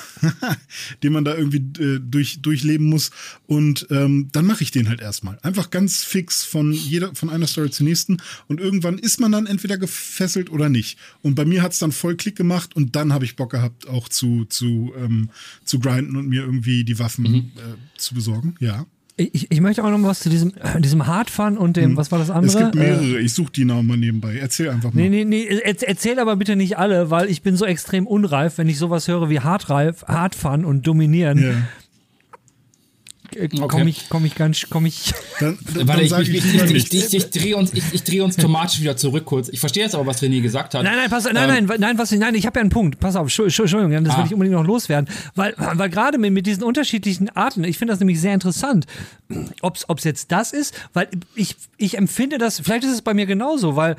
[1.03, 3.11] den man da irgendwie äh, durch, durchleben muss.
[3.47, 5.39] Und ähm, dann mache ich den halt erstmal.
[5.41, 8.17] Einfach ganz fix von jeder, von einer Story zur nächsten.
[8.47, 10.97] Und irgendwann ist man dann entweder gefesselt oder nicht.
[11.21, 13.87] Und bei mir hat es dann voll Klick gemacht und dann habe ich Bock gehabt,
[13.87, 15.29] auch zu, zu, ähm,
[15.63, 17.51] zu grinden und mir irgendwie die Waffen mhm.
[17.57, 18.55] äh, zu besorgen.
[18.59, 18.85] Ja.
[19.19, 21.97] Ich, ich möchte auch noch was zu diesem, äh, diesem Hard Fun und dem, hm.
[21.97, 22.57] was war das andere?
[22.57, 24.37] Es gibt mehrere, äh, ich suche die Namen mal nebenbei.
[24.37, 25.01] Erzähl einfach mal.
[25.01, 28.69] Nee, nee, nee, erzähl aber bitte nicht alle, weil ich bin so extrem unreif, wenn
[28.69, 31.37] ich sowas höre wie Hard, Hard Fun und Dominieren.
[31.39, 31.55] Yeah.
[33.35, 33.67] Äh, okay.
[33.67, 35.13] komme ich, komm ich ganz, komme ich.
[35.39, 38.23] Dann, dann, Warte, dann ich, ich, ich, ich, ich, ich drehe uns, ich, ich drehe
[38.23, 39.49] uns thematisch wieder zurück kurz.
[39.49, 40.83] Ich verstehe jetzt aber, was René gesagt hat.
[40.83, 42.99] Nein, nein, pass, nein, ähm, nein, nein, was, nein, ich habe ja einen Punkt.
[42.99, 44.17] Pass auf, Entschuldigung, das ah.
[44.19, 47.93] will ich unbedingt noch loswerden, weil, weil gerade mit, mit diesen unterschiedlichen Arten, ich finde
[47.93, 48.85] das nämlich sehr interessant,
[49.61, 53.25] ob es jetzt das ist, weil ich, ich empfinde das, vielleicht ist es bei mir
[53.25, 53.95] genauso, weil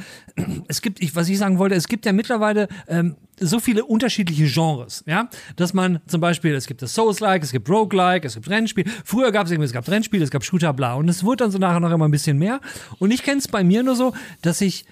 [0.68, 4.46] es gibt, ich, was ich sagen wollte, es gibt ja mittlerweile ähm, so viele unterschiedliche
[4.46, 8.48] Genres, ja, dass man zum Beispiel, es gibt das Souls-like, es gibt Roguelike, es gibt
[8.48, 8.84] Rennspiel.
[9.04, 10.94] Früher gab es irgendwie, es gab Rennspiel, es gab Shooter, bla.
[10.94, 12.60] Und es wurde dann so nachher noch immer ein bisschen mehr.
[12.98, 14.84] Und ich kenne es bei mir nur so, dass ich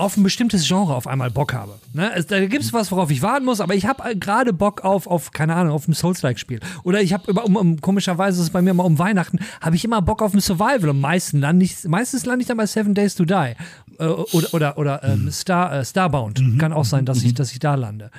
[0.00, 1.78] auf ein bestimmtes Genre auf einmal Bock habe.
[1.92, 2.10] Ne?
[2.14, 5.06] Es, da gibt es was, worauf ich warten muss, aber ich habe gerade Bock auf,
[5.06, 6.60] auf, keine Ahnung, auf ein Souls-like-Spiel.
[6.84, 9.84] Oder ich habe um, um, komischerweise ist es bei mir mal um Weihnachten, habe ich
[9.84, 10.88] immer Bock auf ein Survival.
[10.88, 13.54] Und meistens lande ich, meistens lande ich dann bei Seven Days to Die.
[14.00, 15.30] Äh, oder oder, oder ähm, mhm.
[15.30, 16.40] Star, äh, Starbound.
[16.40, 16.58] Mhm.
[16.58, 17.34] Kann auch sein, dass ich, mhm.
[17.36, 18.10] dass ich da lande.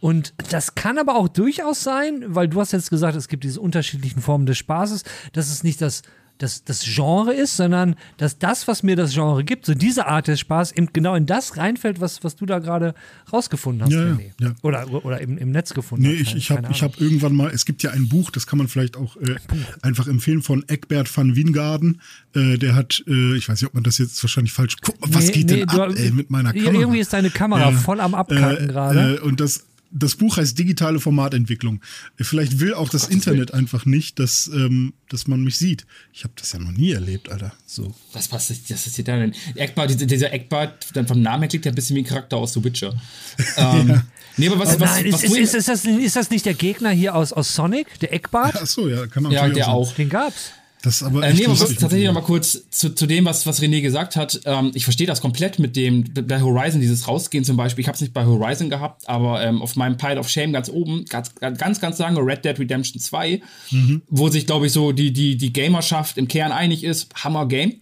[0.00, 3.60] Und das kann aber auch durchaus sein, weil du hast jetzt gesagt, es gibt diese
[3.60, 6.02] unterschiedlichen Formen des Spaßes, dass es nicht das
[6.40, 10.26] das, das Genre ist, sondern dass das, was mir das Genre gibt, so diese Art
[10.26, 12.94] des Spaß, eben genau in das reinfällt, was, was du da gerade
[13.32, 14.54] rausgefunden hast, ja, ja.
[14.62, 16.32] Oder, oder im, im Netz gefunden nee, hast.
[16.32, 18.68] Nee, ich, ich habe hab irgendwann mal, es gibt ja ein Buch, das kann man
[18.68, 19.36] vielleicht auch äh,
[19.82, 22.00] einfach empfehlen, von Eckbert van Wiengarden.
[22.34, 25.26] Äh, der hat, äh, ich weiß nicht, ob man das jetzt wahrscheinlich falsch, guck, was
[25.26, 26.72] nee, geht nee, denn ab, ey, mit meiner Kamera?
[26.72, 29.16] Irgendwie ist deine Kamera voll am Abkacken äh, gerade.
[29.16, 31.80] Äh, und das das Buch heißt digitale Formatentwicklung.
[32.16, 35.86] Vielleicht will auch das Gott, Internet einfach nicht, dass, ähm, dass man mich sieht.
[36.12, 37.52] Ich habe das ja noch nie erlebt, Alter.
[37.66, 37.94] So.
[38.12, 39.34] Was passt das ist hier da denn?
[39.56, 42.52] Eckbart, dieser, Eckbart, dann vom Namen her klingt ja ein bisschen wie ein Charakter aus
[42.52, 42.94] The Witcher.
[43.56, 44.06] ähm, ja.
[44.36, 46.54] Nee, aber was, oh, was, nein, was ist, ist, ist, das, ist das nicht der
[46.54, 48.56] Gegner hier aus, aus Sonic, der Eckbart?
[48.56, 49.92] Ach so, ja, kann man Ja, der auch.
[49.94, 50.52] Den gab's.
[50.82, 53.60] Das ist aber äh, nee, aber tatsächlich noch mal kurz zu, zu dem, was, was
[53.60, 54.40] René gesagt hat.
[54.46, 57.82] Ähm, ich verstehe das komplett mit dem, bei Horizon, dieses Rausgehen zum Beispiel.
[57.82, 60.70] Ich habe es nicht bei Horizon gehabt, aber ähm, auf meinem Pile of Shame ganz
[60.70, 64.02] oben, ganz, ganz, ganz lange Red Dead Redemption 2, mhm.
[64.08, 67.08] wo sich, glaube ich, so die, die, die Gamerschaft im Kern einig ist.
[67.14, 67.74] Hammer Game.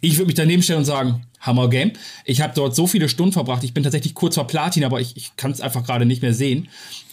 [0.00, 1.92] Ich würde mich daneben stellen und sagen, Hammer Game.
[2.24, 3.62] Ich habe dort so viele Stunden verbracht.
[3.64, 6.34] Ich bin tatsächlich kurz vor Platin, aber ich, ich kann es einfach gerade nicht mehr
[6.34, 6.68] sehen.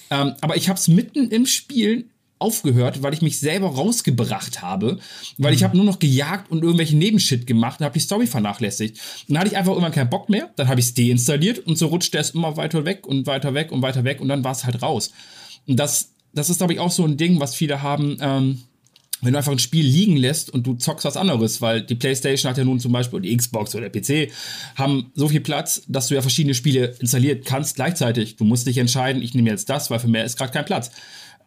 [0.10, 2.06] Ähm, aber ich habe es mitten im Spiel
[2.38, 5.00] aufgehört, weil ich mich selber rausgebracht habe,
[5.38, 5.66] weil ich mhm.
[5.66, 9.00] habe nur noch gejagt und irgendwelche Nebenshit gemacht und habe die Story vernachlässigt.
[9.28, 11.88] Dann hatte ich einfach irgendwann keinen Bock mehr, dann habe ich es deinstalliert und so
[11.88, 14.66] rutschte es immer weiter weg und weiter weg und weiter weg und dann war es
[14.66, 15.12] halt raus.
[15.66, 18.60] Und das, das ist, glaube ich, auch so ein Ding, was viele haben, ähm,
[19.22, 22.50] wenn du einfach ein Spiel liegen lässt und du zockst was anderes, weil die PlayStation
[22.50, 24.32] hat ja nun zum Beispiel, die Xbox oder der PC,
[24.76, 28.36] haben so viel Platz, dass du ja verschiedene Spiele installiert kannst gleichzeitig.
[28.36, 30.92] Du musst dich entscheiden, ich nehme jetzt das, weil für mehr ist gerade kein Platz.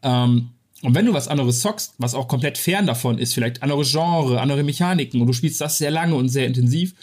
[0.03, 0.51] Ähm,
[0.83, 4.41] und wenn du was anderes zockst, was auch komplett fern davon ist, vielleicht andere Genre,
[4.41, 6.95] andere Mechaniken und du spielst das sehr lange und sehr intensiv,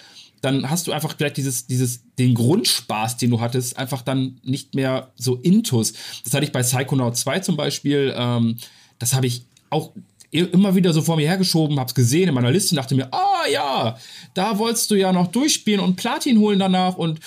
[0.41, 4.75] dann hast du einfach vielleicht dieses, dieses, den Grundspaß, den du hattest, einfach dann nicht
[4.75, 5.93] mehr so intus.
[6.23, 8.57] Das hatte ich bei Psychonaut 2 zum Beispiel, ähm,
[8.99, 9.91] das habe ich auch
[10.31, 13.47] immer wieder so vor mir hergeschoben, hab's gesehen in meiner Liste und dachte mir, ah
[13.51, 13.97] ja,
[14.33, 17.19] da wolltest du ja noch durchspielen und Platin holen danach und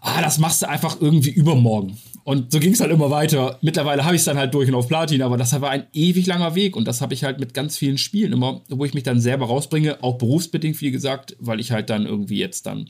[0.00, 1.98] ah, das machst du einfach irgendwie übermorgen.
[2.24, 3.58] Und so ging es halt immer weiter.
[3.62, 6.26] Mittlerweile habe ich es dann halt durch und auf Platin, aber das war ein ewig
[6.26, 9.02] langer Weg und das habe ich halt mit ganz vielen Spielen immer, wo ich mich
[9.02, 12.88] dann selber rausbringe, auch berufsbedingt, wie gesagt, weil ich halt dann irgendwie jetzt dann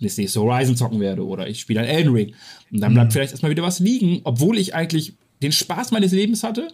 [0.00, 2.34] das nächste Horizon zocken werde oder ich spiele ein Elden Ring.
[2.72, 3.12] Und dann bleibt mhm.
[3.12, 6.68] vielleicht erstmal wieder was liegen, obwohl ich eigentlich den Spaß meines Lebens hatte.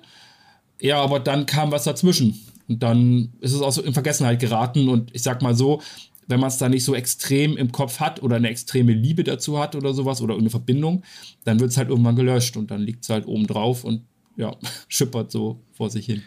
[0.80, 2.40] Ja, aber dann kam was dazwischen.
[2.68, 4.88] Und dann ist es auch so in Vergessenheit geraten.
[4.88, 5.82] Und ich sag mal so,
[6.30, 9.58] wenn man es da nicht so extrem im Kopf hat oder eine extreme Liebe dazu
[9.58, 11.02] hat oder sowas oder irgendeine Verbindung,
[11.44, 14.02] dann wird es halt irgendwann gelöscht und dann liegt es halt oben drauf und
[14.36, 14.56] ja,
[14.88, 16.22] schippert so vor sich hin.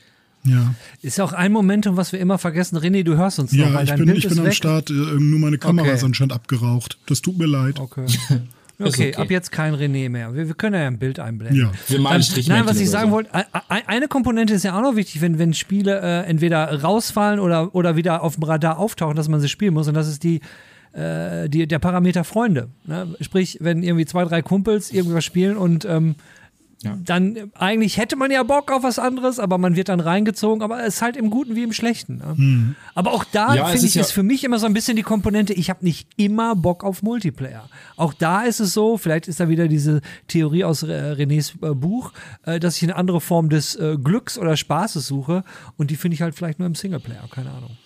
[0.45, 0.75] Ja.
[1.01, 2.77] Ist auch ein Momentum, was wir immer vergessen.
[2.77, 3.75] René, du hörst uns ja, noch.
[3.75, 4.89] Ja, ich bin, ich bin am Start.
[4.89, 5.95] Äh, nur meine Kamera okay.
[5.95, 6.97] ist anscheinend abgeraucht.
[7.05, 7.79] Das tut mir leid.
[7.79, 8.05] Okay.
[8.79, 10.33] Okay, okay, ab jetzt kein René mehr.
[10.33, 11.61] Wir, wir, können ja ein Bild einblenden.
[11.61, 11.71] Ja.
[11.87, 13.15] Wir malen Strich Nein, was ich sagen so.
[13.15, 13.29] wollte,
[13.67, 17.95] eine Komponente ist ja auch noch wichtig, wenn, wenn Spiele äh, entweder rausfallen oder, oder
[17.95, 19.87] wieder auf dem Radar auftauchen, dass man sie spielen muss.
[19.87, 20.41] Und das ist die,
[20.93, 22.69] äh, die, der Parameter Freunde.
[22.85, 23.15] Ne?
[23.21, 26.15] Sprich, wenn irgendwie zwei, drei Kumpels irgendwas spielen und ähm,
[26.83, 26.97] ja.
[27.03, 30.83] Dann eigentlich hätte man ja Bock auf was anderes, aber man wird dann reingezogen, aber
[30.83, 32.17] es ist halt im Guten wie im Schlechten.
[32.17, 32.33] Ne?
[32.35, 32.75] Mhm.
[32.93, 35.03] Aber auch da ja, finde ich, ja ist für mich immer so ein bisschen die
[35.03, 37.69] Komponente, ich habe nicht immer Bock auf Multiplayer.
[37.95, 42.11] Auch da ist es so, vielleicht ist da wieder diese Theorie aus Renés äh, Buch,
[42.45, 45.43] äh, dass ich eine andere Form des äh, Glücks oder Spaßes suche
[45.77, 47.77] und die finde ich halt vielleicht nur im Singleplayer, keine Ahnung.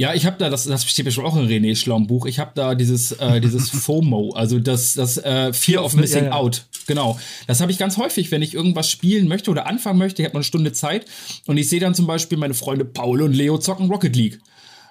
[0.00, 2.52] Ja, ich habe da, das, das steht bestimmt auch in René Schlaum Buch, ich habe
[2.54, 6.36] da dieses, äh, dieses FOMO, also das, das äh, Fear of Missing ja, ja.
[6.36, 6.64] Out.
[6.86, 7.20] Genau.
[7.46, 10.36] Das habe ich ganz häufig, wenn ich irgendwas spielen möchte oder anfangen möchte, ich habe
[10.36, 11.04] eine Stunde Zeit
[11.44, 14.40] und ich sehe dann zum Beispiel meine Freunde Paul und Leo zocken Rocket League.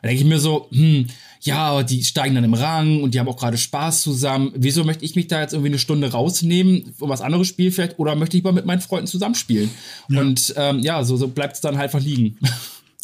[0.03, 1.07] Da denke ich mir so, hm,
[1.41, 4.51] ja, die steigen dann im Rang und die haben auch gerade Spaß zusammen.
[4.55, 7.97] Wieso möchte ich mich da jetzt irgendwie eine Stunde rausnehmen, um was anderes Spiel vielleicht,
[7.97, 9.71] oder möchte ich mal mit meinen Freunden zusammenspielen?
[10.07, 10.21] Ja.
[10.21, 12.37] Und ähm, ja, so, so bleibt es dann halt einfach liegen.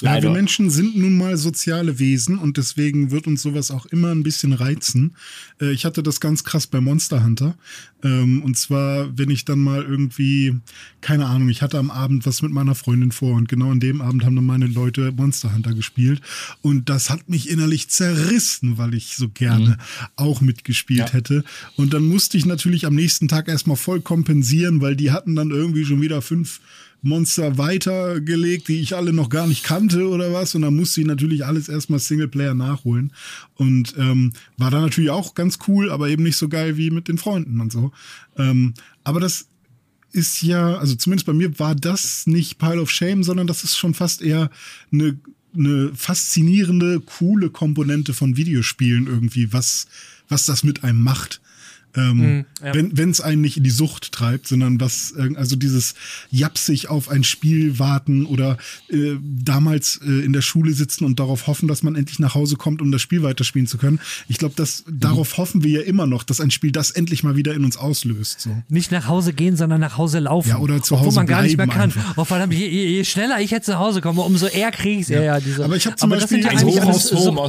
[0.01, 4.11] Ja, wir Menschen sind nun mal soziale Wesen und deswegen wird uns sowas auch immer
[4.11, 5.15] ein bisschen reizen.
[5.61, 7.57] Äh, ich hatte das ganz krass bei Monster Hunter.
[8.03, 10.53] Ähm, und zwar, wenn ich dann mal irgendwie,
[10.99, 14.01] keine Ahnung, ich hatte am Abend was mit meiner Freundin vor und genau an dem
[14.01, 16.19] Abend haben dann meine Leute Monster Hunter gespielt.
[16.61, 20.07] Und das hat mich innerlich zerrissen, weil ich so gerne mhm.
[20.17, 21.13] auch mitgespielt ja.
[21.13, 21.45] hätte.
[21.77, 25.51] Und dann musste ich natürlich am nächsten Tag erstmal voll kompensieren, weil die hatten dann
[25.51, 26.59] irgendwie schon wieder fünf
[27.05, 30.55] Monster weitergelegt, die ich alle noch gar nicht kannte oder was.
[30.55, 33.13] Und dann musste ich natürlich alles erstmal Singleplayer nachholen.
[33.53, 37.07] Und ähm, war da natürlich auch ganz cool, aber eben nicht so geil wie mit
[37.07, 37.91] den Freunden und so.
[38.37, 39.47] Ähm, aber das
[40.11, 43.77] ist ja, also zumindest bei mir war das nicht Pile of Shame, sondern das ist
[43.77, 44.49] schon fast eher
[44.91, 45.19] eine,
[45.53, 49.87] eine faszinierende, coole Komponente von Videospielen irgendwie, was,
[50.27, 51.41] was das mit einem macht.
[51.95, 52.73] Ähm, mhm, ja.
[52.73, 55.95] Wenn es einen nicht in die Sucht treibt, sondern was, also dieses
[56.29, 58.57] japsig auf ein Spiel warten oder
[58.89, 62.55] äh, damals äh, in der Schule sitzen und darauf hoffen, dass man endlich nach Hause
[62.55, 63.99] kommt, um das Spiel weiterspielen zu können.
[64.27, 64.99] Ich glaube, dass mhm.
[64.99, 67.77] darauf hoffen wir ja immer noch, dass ein Spiel das endlich mal wieder in uns
[67.77, 68.41] auslöst.
[68.41, 68.63] So.
[68.69, 70.49] Nicht nach Hause gehen, sondern nach Hause laufen.
[70.49, 71.93] Ja, oder zu Hause Wo man gar nicht mehr kann.
[72.15, 75.09] Oh, verdammt, je, je, schneller ich jetzt zu Hause komme, umso eher kriege ich es.
[75.09, 75.21] Ja.
[75.21, 77.47] Ja, diese, aber ich habe zum Beispiel ja so,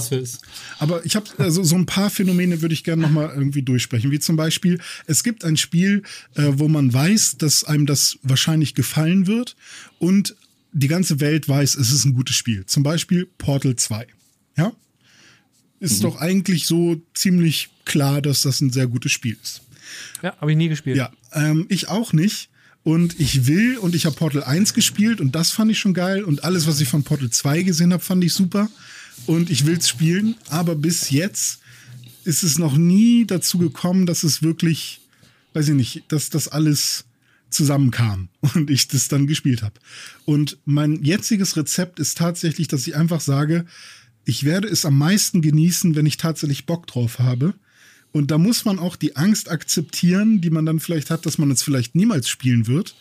[0.79, 4.11] Aber ich habe also so ein paar Phänomene würde ich gerne noch mal irgendwie durchsprechen,
[4.11, 6.03] wie zum zum Beispiel, es gibt ein Spiel,
[6.35, 9.57] äh, wo man weiß, dass einem das wahrscheinlich gefallen wird
[9.99, 10.37] und
[10.73, 12.67] die ganze Welt weiß, es ist ein gutes Spiel.
[12.67, 14.07] Zum Beispiel Portal 2.
[14.59, 14.73] Ja?
[15.81, 16.03] Ist mhm.
[16.03, 19.63] doch eigentlich so ziemlich klar, dass das ein sehr gutes Spiel ist.
[20.23, 20.99] Ja, habe ich nie gespielt.
[20.99, 22.51] Ja, ähm, ich auch nicht.
[22.83, 26.25] Und ich will, und ich habe Portal 1 gespielt und das fand ich schon geil.
[26.25, 28.69] Und alles, was ich von Portal 2 gesehen habe, fand ich super.
[29.25, 31.61] Und ich will es spielen, aber bis jetzt
[32.27, 35.01] ist es noch nie dazu gekommen, dass es wirklich,
[35.55, 37.05] weiß ich nicht, dass das alles
[37.51, 39.75] zusammenkam und ich das dann gespielt habe.
[40.25, 43.65] Und mein jetziges Rezept ist tatsächlich, dass ich einfach sage,
[44.25, 47.55] ich werde es am meisten genießen, wenn ich tatsächlich Bock drauf habe.
[48.11, 51.51] Und da muss man auch die Angst akzeptieren, die man dann vielleicht hat, dass man
[51.51, 52.97] es vielleicht niemals spielen wird.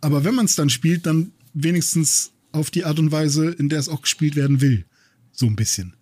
[0.00, 3.78] Aber wenn man es dann spielt, dann wenigstens auf die Art und Weise, in der
[3.78, 4.84] es auch gespielt werden will.
[5.32, 5.94] So ein bisschen.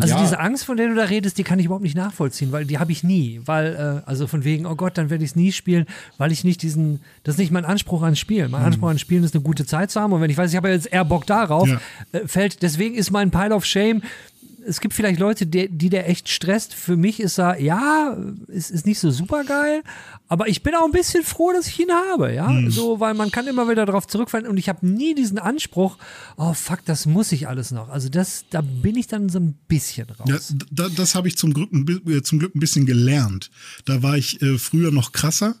[0.00, 0.20] Also ja.
[0.22, 2.78] diese Angst, von der du da redest, die kann ich überhaupt nicht nachvollziehen, weil die
[2.78, 3.40] habe ich nie.
[3.44, 5.86] Weil, äh, also von wegen, oh Gott, dann werde ich es nie spielen,
[6.18, 8.50] weil ich nicht diesen, das ist nicht mein Anspruch an Spielen.
[8.50, 8.66] Mein hm.
[8.68, 10.68] Anspruch an Spielen ist eine gute Zeit zu haben und wenn ich weiß, ich habe
[10.68, 11.80] jetzt eher Bock darauf, ja.
[12.12, 14.02] äh, fällt, deswegen ist mein Pile of Shame
[14.66, 16.74] es gibt vielleicht Leute, die, die der echt stresst.
[16.74, 18.16] Für mich ist er, ja,
[18.48, 19.82] ist, ist nicht so super geil,
[20.28, 22.48] aber ich bin auch ein bisschen froh, dass ich ihn habe, ja.
[22.48, 22.70] Hm.
[22.70, 25.98] So, weil man kann immer wieder darauf zurückfallen und ich habe nie diesen Anspruch,
[26.36, 27.88] oh fuck, das muss ich alles noch.
[27.88, 30.28] Also das, da bin ich dann so ein bisschen raus.
[30.28, 30.38] Ja,
[30.70, 31.70] da, das habe ich zum Glück,
[32.08, 33.50] äh, zum Glück ein bisschen gelernt.
[33.84, 35.56] Da war ich äh, früher noch krasser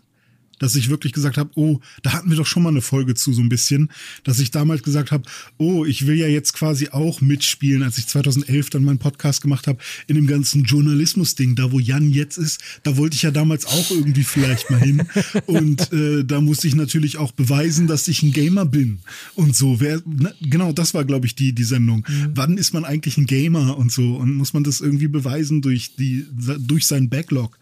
[0.58, 3.32] dass ich wirklich gesagt habe, oh, da hatten wir doch schon mal eine Folge zu
[3.32, 3.90] so ein bisschen,
[4.24, 5.24] dass ich damals gesagt habe,
[5.58, 9.66] oh, ich will ja jetzt quasi auch mitspielen, als ich 2011 dann meinen Podcast gemacht
[9.66, 13.66] habe, in dem ganzen Journalismus-Ding, da wo Jan jetzt ist, da wollte ich ja damals
[13.66, 15.02] auch irgendwie vielleicht mal hin
[15.46, 19.00] und äh, da musste ich natürlich auch beweisen, dass ich ein Gamer bin
[19.34, 19.80] und so.
[19.80, 22.04] Wer, na, genau, das war, glaube ich, die, die Sendung.
[22.08, 22.32] Mhm.
[22.34, 25.94] Wann ist man eigentlich ein Gamer und so und muss man das irgendwie beweisen durch
[25.96, 26.26] die,
[26.58, 27.58] durch seinen Backlog?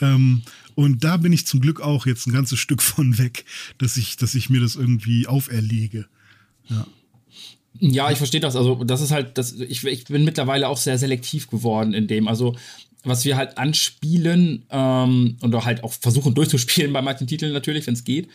[0.00, 0.42] Ähm,
[0.76, 3.46] und da bin ich zum Glück auch jetzt ein ganzes Stück von weg,
[3.78, 6.06] dass ich, dass ich mir das irgendwie auferlege.
[6.68, 6.86] Ja.
[7.78, 8.56] Ja, ich verstehe das.
[8.56, 12.28] Also, das ist halt, das, ich, ich bin mittlerweile auch sehr selektiv geworden in dem.
[12.28, 12.56] Also,
[13.06, 17.94] was wir halt anspielen ähm, und halt auch versuchen durchzuspielen bei manchen Titeln natürlich, wenn
[17.94, 18.28] es geht.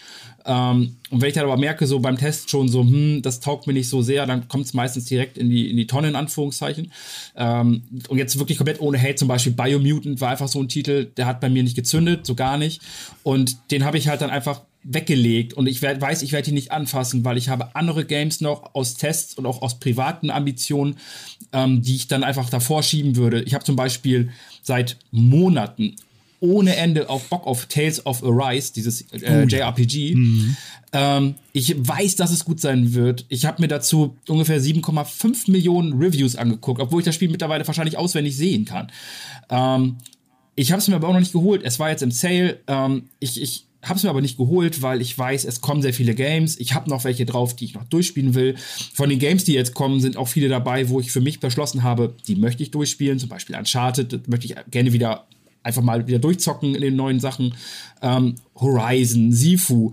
[0.45, 3.67] Ähm, und wenn ich dann aber merke, so beim Test schon so, hm, das taugt
[3.67, 6.15] mir nicht so sehr, dann kommt es meistens direkt in die, in die Tonne, in
[6.15, 6.91] Anführungszeichen.
[7.35, 11.05] Ähm, und jetzt wirklich komplett ohne Hate, zum Beispiel Biomutant war einfach so ein Titel,
[11.17, 12.81] der hat bei mir nicht gezündet, so gar nicht.
[13.23, 16.55] Und den habe ich halt dann einfach weggelegt und ich werd, weiß, ich werde ihn
[16.55, 20.95] nicht anfassen, weil ich habe andere Games noch aus Tests und auch aus privaten Ambitionen,
[21.53, 23.41] ähm, die ich dann einfach davor schieben würde.
[23.43, 24.31] Ich habe zum Beispiel
[24.63, 25.95] seit Monaten
[26.39, 30.15] ohne Ende auf Bock auf Tales of Arise, dieses äh, oh JRPG.
[30.15, 30.57] Mhm.
[30.91, 33.25] Ähm, ich weiß, dass es gut sein wird.
[33.29, 37.97] Ich habe mir dazu ungefähr 7,5 Millionen Reviews angeguckt, obwohl ich das Spiel mittlerweile wahrscheinlich
[37.97, 38.91] auswendig sehen kann.
[39.49, 39.97] Ähm,
[40.55, 41.61] ich habe es mir aber auch noch nicht geholt.
[41.63, 42.59] Es war jetzt im Sale.
[42.67, 45.93] Ähm, ich, ich habe es mir aber nicht geholt, weil ich weiß, es kommen sehr
[45.93, 46.59] viele Games.
[46.59, 48.55] Ich habe noch welche drauf, die ich noch durchspielen will.
[48.93, 51.83] Von den Games, die jetzt kommen, sind auch viele dabei, wo ich für mich beschlossen
[51.83, 53.17] habe, die möchte ich durchspielen.
[53.17, 55.25] Zum Beispiel Uncharted, das möchte ich gerne wieder
[55.63, 57.55] einfach mal wieder durchzocken in den neuen Sachen.
[58.01, 59.91] Ähm, Horizon, Sifu,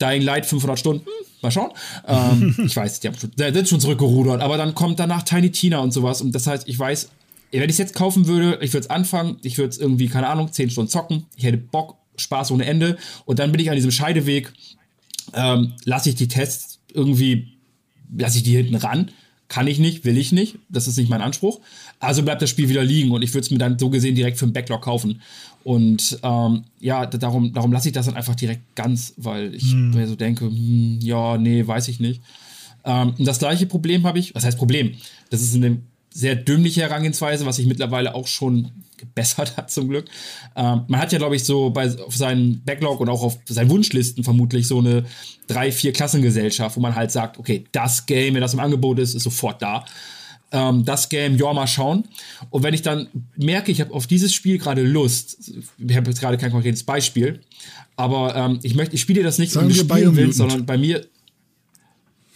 [0.00, 1.04] Dying Light 500 Stunden.
[1.04, 1.70] Hm, mal schauen.
[2.06, 5.78] Ähm, ich weiß, die haben schon, sind schon zurückgerudert, aber dann kommt danach Tiny Tina
[5.80, 6.22] und sowas.
[6.22, 7.10] Und das heißt, ich weiß,
[7.52, 10.28] wenn ich es jetzt kaufen würde, ich würde es anfangen, ich würde es irgendwie, keine
[10.28, 11.26] Ahnung, 10 Stunden zocken.
[11.36, 12.96] Ich hätte Bock Spaß ohne Ende.
[13.24, 14.52] Und dann bin ich an diesem Scheideweg,
[15.34, 17.48] ähm, lasse ich die Tests irgendwie,
[18.16, 19.10] lasse ich die hinten ran.
[19.48, 20.58] Kann ich nicht, will ich nicht.
[20.68, 21.60] Das ist nicht mein Anspruch.
[21.98, 24.38] Also bleibt das Spiel wieder liegen und ich würde es mir dann so gesehen direkt
[24.38, 25.20] für den Backlog kaufen.
[25.64, 29.90] Und ähm, ja, darum, darum lasse ich das dann einfach direkt ganz, weil ich hm.
[29.90, 32.22] mir so denke, hm, ja, nee, weiß ich nicht.
[32.84, 34.92] Ähm, das gleiche Problem habe ich, was heißt Problem?
[35.30, 35.78] Das ist eine
[36.12, 40.06] sehr dümmliche Herangehensweise, was ich mittlerweile auch schon gebessert hat zum Glück.
[40.54, 43.70] Ähm, man hat ja, glaube ich, so bei auf seinen Backlog und auch auf seinen
[43.70, 45.04] Wunschlisten vermutlich so eine
[45.48, 49.14] drei, vier Klassengesellschaft, wo man halt sagt, okay, das Game, wenn das im Angebot ist,
[49.14, 49.84] ist sofort da.
[50.52, 52.04] Ähm, das Game, ja, mal schauen.
[52.50, 56.20] Und wenn ich dann merke, ich habe auf dieses Spiel gerade Lust, ich habe jetzt
[56.20, 57.40] gerade kein konkretes Beispiel,
[57.96, 61.06] aber ähm, ich möchte, ich spiele das nicht, um ich spielen will, sondern bei mir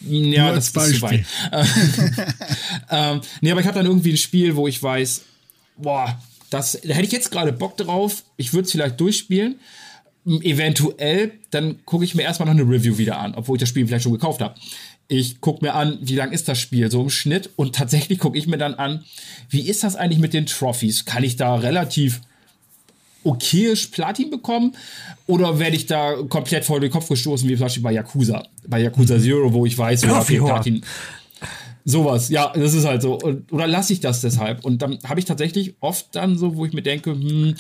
[0.07, 1.24] ja, das ist zu weit.
[2.90, 5.22] ähm, nee, aber ich habe dann irgendwie ein Spiel, wo ich weiß,
[5.79, 6.20] boah,
[6.55, 8.23] das, da hätte ich jetzt gerade Bock drauf.
[8.37, 9.57] Ich würde es vielleicht durchspielen.
[10.25, 13.87] Eventuell, dann gucke ich mir erstmal noch eine Review wieder an, obwohl ich das Spiel
[13.87, 14.55] vielleicht schon gekauft habe.
[15.09, 17.51] Ich gucke mir an, wie lang ist das Spiel, so im Schnitt.
[17.57, 19.05] Und tatsächlich gucke ich mir dann an,
[19.51, 21.05] wie ist das eigentlich mit den Trophies?
[21.05, 22.21] Kann ich da relativ
[23.25, 24.77] okayisch Platin bekommen?
[25.27, 28.47] Oder werde ich da komplett vor den Kopf gestoßen, wie zum Beispiel bei Yakuza?
[28.67, 30.83] Bei Yakuza Zero, wo ich weiß, ja, okay, Platin.
[31.85, 33.18] Sowas, ja, das ist halt so.
[33.51, 34.64] Oder lasse ich das deshalb?
[34.64, 37.57] Und dann habe ich tatsächlich oft dann so, wo ich mir denke, hm,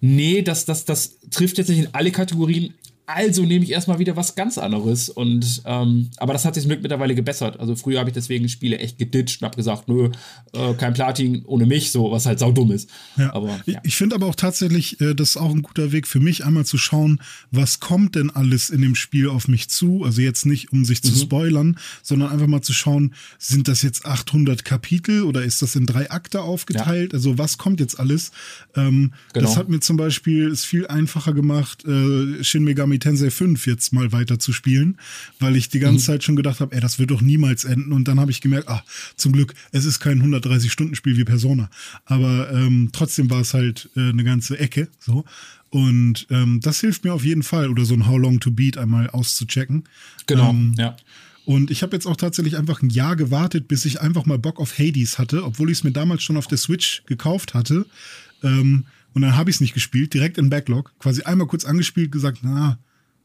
[0.00, 2.74] nee, das, das, das trifft jetzt nicht in alle Kategorien,
[3.08, 5.08] also nehme ich erstmal wieder was ganz anderes.
[5.08, 7.58] Und ähm, aber das hat sich mittlerweile gebessert.
[7.58, 10.10] Also früher habe ich deswegen Spiele echt geditcht und habe gesagt, nö,
[10.52, 12.90] äh, kein Platin ohne mich, so was halt saudumm ist.
[13.16, 13.32] Ja.
[13.32, 13.80] Aber, ja.
[13.82, 16.66] Ich finde aber auch tatsächlich, äh, das ist auch ein guter Weg für mich, einmal
[16.66, 20.04] zu schauen, was kommt denn alles in dem Spiel auf mich zu.
[20.04, 21.16] Also jetzt nicht, um sich zu mhm.
[21.16, 25.86] spoilern, sondern einfach mal zu schauen, sind das jetzt 800 Kapitel oder ist das in
[25.86, 27.14] drei Akte aufgeteilt?
[27.14, 27.16] Ja.
[27.16, 28.32] Also was kommt jetzt alles?
[28.76, 29.46] Ähm, genau.
[29.46, 31.86] Das hat mir zum Beispiel ist viel einfacher gemacht.
[31.86, 34.98] Äh, Shin Megami Megami Tensei 5 jetzt mal weiter zu spielen,
[35.38, 36.04] weil ich die ganze mhm.
[36.04, 37.92] Zeit schon gedacht habe, ey, das wird doch niemals enden.
[37.92, 38.82] Und dann habe ich gemerkt, ah,
[39.16, 41.70] zum Glück, es ist kein 130-Stunden-Spiel wie Persona.
[42.04, 44.88] Aber ähm, trotzdem war es halt äh, eine ganze Ecke.
[44.98, 45.24] So.
[45.70, 48.78] Und ähm, das hilft mir auf jeden Fall, oder so ein How Long to Beat
[48.78, 49.84] einmal auszuchecken.
[50.26, 50.96] Genau, ähm, ja.
[51.44, 54.60] Und ich habe jetzt auch tatsächlich einfach ein Jahr gewartet, bis ich einfach mal Bock
[54.60, 57.86] auf Hades hatte, obwohl ich es mir damals schon auf der Switch gekauft hatte.
[58.42, 60.92] Ähm, und dann habe ich es nicht gespielt, direkt in Backlog.
[60.98, 62.78] Quasi einmal kurz angespielt, gesagt, na,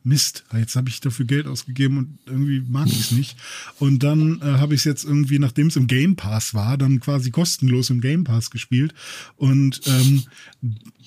[0.03, 3.37] Mist, jetzt habe ich dafür Geld ausgegeben und irgendwie mag ich es nicht.
[3.79, 6.99] Und dann äh, habe ich es jetzt irgendwie, nachdem es im Game Pass war, dann
[6.99, 8.93] quasi kostenlos im Game Pass gespielt.
[9.37, 10.23] Und ähm,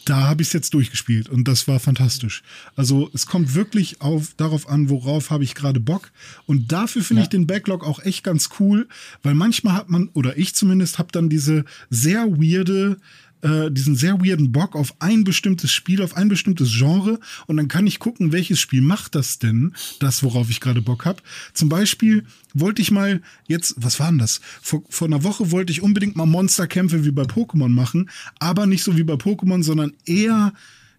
[0.07, 2.43] da habe ich es jetzt durchgespielt und das war fantastisch.
[2.77, 6.13] Also es kommt wirklich auf, darauf an, worauf habe ich gerade Bock.
[6.47, 7.25] Und dafür finde ja.
[7.25, 8.89] ich den Backlog auch echt ganz cool,
[9.23, 12.99] weil manchmal hat man, oder ich zumindest, habe dann diese sehr weirde
[13.43, 17.69] äh, diesen sehr weirden Bock auf ein bestimmtes Spiel, auf ein bestimmtes Genre und dann
[17.69, 21.23] kann ich gucken, welches Spiel macht das denn, das, worauf ich gerade Bock habe.
[21.53, 22.25] Zum Beispiel
[22.55, 24.41] wollte ich mal jetzt, was war denn das?
[24.63, 28.83] Vor, vor einer Woche wollte ich unbedingt mal Monsterkämpfe wie bei Pokémon machen, aber nicht
[28.83, 30.53] so wie bei Pokémon, sondern eher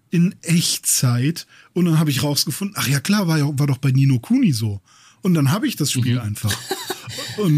[0.10, 1.48] in Echtzeit.
[1.74, 4.52] Und dann habe ich rausgefunden, ach ja klar, war, ja, war doch bei Nino Kuni
[4.52, 4.82] so.
[5.22, 6.22] Und dann habe ich das Spiel mhm.
[6.22, 6.56] einfach.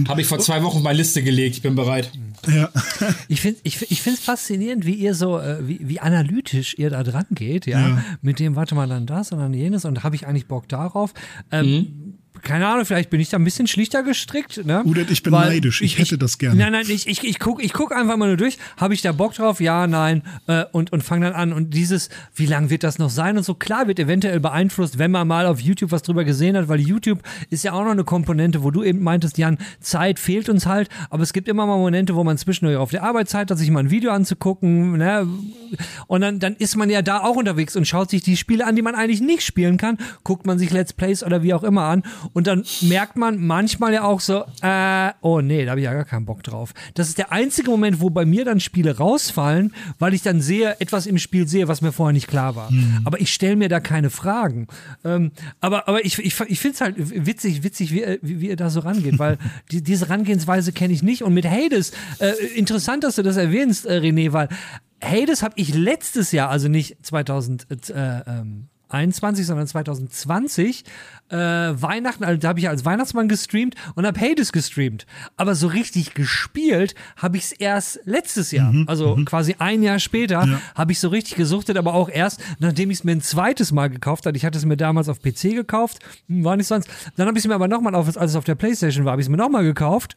[0.07, 2.11] Habe ich vor zwei Wochen meine Liste gelegt, ich bin bereit.
[2.53, 2.69] Ja.
[3.27, 7.03] ich finde es ich, ich faszinierend, wie ihr so, äh, wie, wie analytisch ihr da
[7.03, 7.89] dran geht, ja?
[7.89, 8.03] ja.
[8.21, 11.13] Mit dem, warte mal, dann das und dann jenes und habe ich eigentlich Bock darauf.
[11.51, 14.65] Ähm, mhm keine Ahnung, vielleicht bin ich da ein bisschen schlichter gestrickt.
[14.65, 14.83] Ne?
[14.83, 16.55] Oder ich bin Weil neidisch, ich, ich, hätte das gerne.
[16.57, 18.57] Nein, nein, ich, ich, ich gucke ich guck einfach mal nur durch.
[18.77, 19.59] Habe ich da Bock drauf?
[19.59, 20.23] Ja, nein.
[20.47, 21.53] Äh, und und fange dann an.
[21.53, 23.37] Und dieses, wie lang wird das noch sein?
[23.37, 26.67] Und so, klar wird eventuell beeinflusst, wenn man mal auf YouTube was drüber gesehen hat,
[26.67, 30.49] weil YouTube ist ja auch noch eine Komponente, wo du eben meintest, Jan, Zeit fehlt
[30.49, 30.89] uns halt.
[31.09, 33.69] Aber es gibt immer mal Momente, wo man zwischendurch auf der Arbeit Zeit hat, sich
[33.69, 34.97] mal ein Video anzugucken.
[34.97, 35.27] Ne?
[36.07, 38.75] Und dann, dann ist man ja da auch unterwegs und schaut sich die Spiele an,
[38.75, 39.97] die man eigentlich nicht spielen kann.
[40.23, 42.03] Guckt man sich Let's Plays oder wie auch immer an.
[42.33, 45.93] Und dann merkt man manchmal ja auch so, äh, oh nee, da habe ich ja
[45.93, 46.73] gar keinen Bock drauf.
[46.93, 50.79] Das ist der einzige Moment, wo bei mir dann Spiele rausfallen, weil ich dann sehe,
[50.79, 52.71] etwas im Spiel sehe, was mir vorher nicht klar war.
[52.71, 53.01] Mhm.
[53.05, 54.67] Aber ich stelle mir da keine Fragen.
[55.03, 58.55] Ähm, aber, aber ich, ich, ich finde es halt witzig, witzig, wie, wie, wie, ihr
[58.55, 59.37] da so rangeht, weil
[59.71, 61.23] die, diese Rangehensweise kenne ich nicht.
[61.23, 64.49] Und mit Hades, äh, interessant, dass du das erwähnst, äh, René, weil
[65.03, 70.83] Hades habe ich letztes Jahr, also nicht 2000, äh, ähm, 2021, sondern 2020
[71.29, 75.05] äh, Weihnachten, also da habe ich als Weihnachtsmann gestreamt und habe Hades gestreamt.
[75.37, 79.25] Aber so richtig gespielt habe ich es erst letztes Jahr, mhm, also mhm.
[79.25, 80.61] quasi ein Jahr später, ja.
[80.75, 83.89] habe ich so richtig gesuchtet, aber auch erst, nachdem ich es mir ein zweites Mal
[83.89, 84.37] gekauft hatte.
[84.37, 86.89] Ich hatte es mir damals auf PC gekauft, hm, war nicht sonst.
[87.15, 89.27] Dann habe ich es mir aber nochmal, als es auf der Playstation war, habe ich
[89.27, 90.15] es mir nochmal gekauft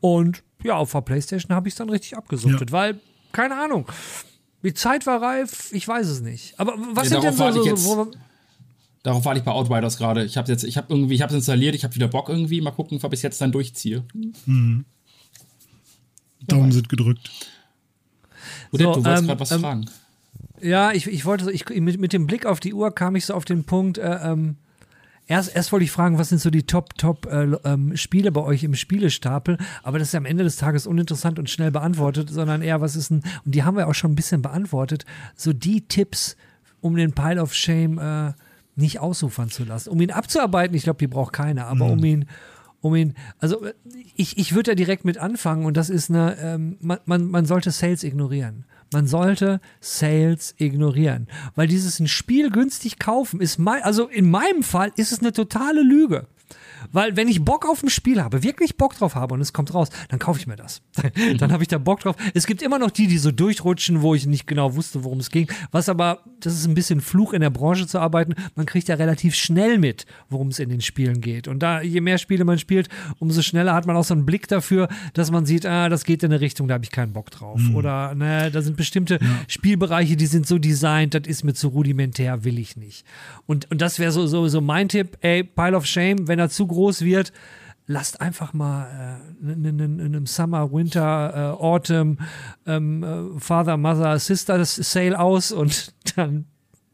[0.00, 2.72] und ja, auf der Playstation habe ich es dann richtig abgesuchtet, ja.
[2.72, 3.00] weil,
[3.32, 3.86] keine Ahnung,
[4.64, 6.58] die Zeit war reif, ich weiß es nicht.
[6.58, 8.10] Aber was ja, sind denn so, so, so
[9.04, 10.24] Darauf warte ich bei Outriders gerade.
[10.24, 12.62] Ich habe jetzt, ich habe irgendwie, ich habe es installiert, ich habe wieder Bock irgendwie.
[12.62, 14.02] Mal gucken, ob ich es jetzt dann durchziehe.
[14.46, 14.86] Mhm.
[16.46, 17.30] Daumen sind gedrückt.
[18.72, 19.90] Oder so, du wolltest ähm, gerade was ähm, fragen.
[20.62, 23.34] Ja, ich, ich wollte, ich, mit, mit dem Blick auf die Uhr kam ich so
[23.34, 24.56] auf den Punkt, äh, ähm,
[25.26, 28.42] Erst, erst wollte ich fragen, was sind so die Top, Top äh, ähm, Spiele bei
[28.42, 29.56] euch im Spielestapel?
[29.82, 32.94] Aber das ist ja am Ende des Tages uninteressant und schnell beantwortet, sondern eher, was
[32.94, 36.36] ist ein, und die haben wir auch schon ein bisschen beantwortet, so die Tipps,
[36.82, 38.32] um den Pile of Shame äh,
[38.76, 39.88] nicht ausufern zu lassen.
[39.88, 41.92] Um ihn abzuarbeiten, ich glaube, die braucht keiner, aber mhm.
[41.92, 42.24] um ihn,
[42.82, 43.66] um ihn, also
[44.14, 47.46] ich, ich würde da direkt mit anfangen und das ist eine, ähm, man, man, man
[47.46, 48.66] sollte Sales ignorieren.
[48.92, 54.62] Man sollte Sales ignorieren, weil dieses ein Spiel günstig kaufen ist mein, also in meinem
[54.62, 56.26] Fall ist es eine totale Lüge.
[56.92, 59.74] Weil wenn ich Bock auf ein Spiel habe, wirklich Bock drauf habe und es kommt
[59.74, 60.82] raus, dann kaufe ich mir das.
[61.38, 62.16] dann habe ich da Bock drauf.
[62.34, 65.30] Es gibt immer noch die, die so durchrutschen, wo ich nicht genau wusste, worum es
[65.30, 65.48] ging.
[65.70, 68.34] Was aber, das ist ein bisschen Fluch in der Branche zu arbeiten.
[68.54, 71.48] Man kriegt ja relativ schnell mit, worum es in den Spielen geht.
[71.48, 74.48] Und da, je mehr Spiele man spielt, umso schneller hat man auch so einen Blick
[74.48, 77.30] dafür, dass man sieht, ah, das geht in eine Richtung, da habe ich keinen Bock
[77.30, 77.60] drauf.
[77.60, 77.76] Mhm.
[77.76, 79.28] Oder, ne, da sind bestimmte ja.
[79.48, 83.04] Spielbereiche, die sind so designt, das ist mir zu rudimentär, will ich nicht.
[83.46, 86.48] Und, und das wäre so, so, so mein Tipp, ey, Pile of Shame, wenn er
[86.48, 87.32] zu groß wird,
[87.86, 92.18] lasst einfach mal äh, in, in, in, einem Summer, Winter, äh, Autumn,
[92.66, 96.46] ähm, äh, Father, Mother, Sister das Sale aus und dann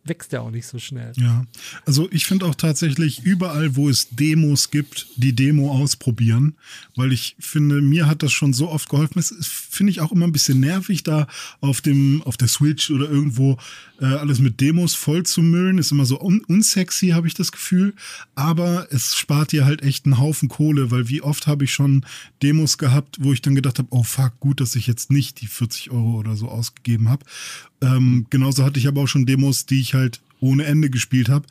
[0.05, 1.13] wächst er auch nicht so schnell.
[1.17, 1.45] Ja,
[1.85, 6.55] also ich finde auch tatsächlich überall, wo es Demos gibt, die Demo ausprobieren,
[6.97, 9.19] weil ich finde, mir hat das schon so oft geholfen.
[9.19, 11.27] Es finde ich auch immer ein bisschen nervig, da
[11.61, 13.59] auf dem auf der Switch oder irgendwo
[14.01, 15.79] äh, alles mit Demos voll zu müllen.
[15.79, 17.95] Ist immer so un unsexy, habe ich das Gefühl.
[18.35, 22.07] Aber es spart dir halt echt einen Haufen Kohle, weil wie oft habe ich schon
[22.43, 25.47] Demos gehabt, wo ich dann gedacht habe, oh fuck, gut, dass ich jetzt nicht die
[25.47, 27.25] 40 Euro oder so ausgegeben habe.
[27.83, 31.47] Ähm, genauso hatte ich aber auch schon Demos, die ich halt ohne Ende gespielt habe.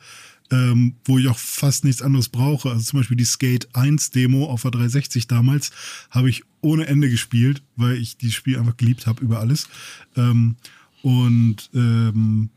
[0.50, 2.70] ähm, wo ich auch fast nichts anderes brauche.
[2.70, 5.70] Also zum Beispiel die Skate 1 Demo auf der 360 damals
[6.10, 9.68] habe ich ohne Ende gespielt, weil ich dieses Spiel einfach geliebt habe über alles.
[10.16, 10.56] Ähm,
[11.02, 12.50] und ähm,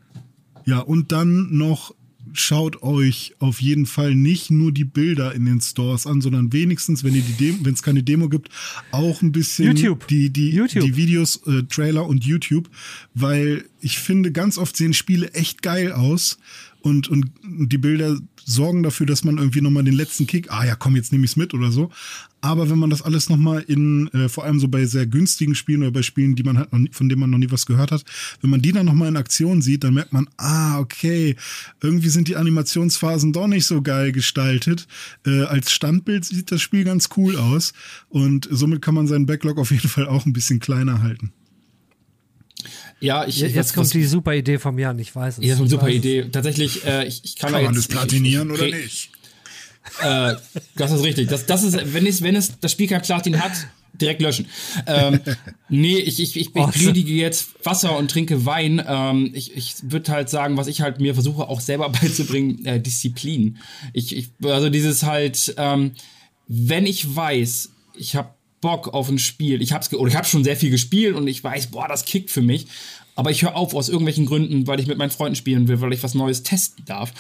[0.66, 1.94] ja, und dann noch
[2.34, 7.04] schaut euch auf jeden Fall nicht nur die Bilder in den Stores an, sondern wenigstens,
[7.04, 8.50] wenn es keine Demo gibt,
[8.92, 10.08] auch ein bisschen YouTube.
[10.08, 10.84] die die YouTube.
[10.84, 12.70] die Videos, äh, Trailer und YouTube,
[13.14, 16.38] weil ich finde, ganz oft sehen Spiele echt geil aus
[16.82, 20.76] und, und die Bilder sorgen dafür, dass man irgendwie nochmal den letzten Kick, ah ja,
[20.76, 21.92] komm, jetzt nehme ich's mit oder so.
[22.42, 25.82] Aber wenn man das alles nochmal in, äh, vor allem so bei sehr günstigen Spielen
[25.82, 27.92] oder bei Spielen, die man halt noch nie, von denen man noch nie was gehört
[27.92, 28.04] hat,
[28.42, 31.36] wenn man die dann nochmal in Aktion sieht, dann merkt man, ah, okay,
[31.82, 34.88] irgendwie sind die Animationsphasen doch nicht so geil gestaltet.
[35.26, 37.74] Äh, als Standbild sieht das Spiel ganz cool aus
[38.10, 41.32] und somit kann man seinen Backlog auf jeden Fall auch ein bisschen kleiner halten.
[43.04, 45.46] Ja, ich, jetzt was, kommt was, die super Idee vom Jan, ich weiß es.
[45.46, 46.24] Ja, so eine super Idee.
[46.32, 49.10] Tatsächlich, äh, ich, ich kann, kann man das platinieren ich, ich, oder nicht?
[50.00, 50.36] Äh,
[50.78, 51.28] das ist richtig.
[51.28, 53.52] Das, das ist, wenn es, wenn es das Spiel kein Platin hat,
[53.94, 54.48] direkt löschen.
[54.88, 55.20] Ähm,
[55.70, 58.82] nee, ich, ich, ich, ich predige jetzt Wasser und trinke Wein.
[58.88, 62.80] Ähm, ich ich würde halt sagen, was ich halt mir versuche auch selber beizubringen, äh,
[62.80, 63.58] Disziplin.
[63.92, 65.92] Ich, ich, also dieses halt, ähm,
[66.48, 68.30] wenn ich weiß, ich habe
[68.64, 69.62] Bock auf ein Spiel.
[69.62, 72.32] Ich hab's oder ich habe schon sehr viel gespielt und ich weiß, boah, das kickt
[72.32, 72.66] für mich.
[73.16, 75.94] Aber ich höre auf aus irgendwelchen Gründen, weil ich mit meinen Freunden spielen will, weil
[75.94, 77.14] ich was Neues testen darf.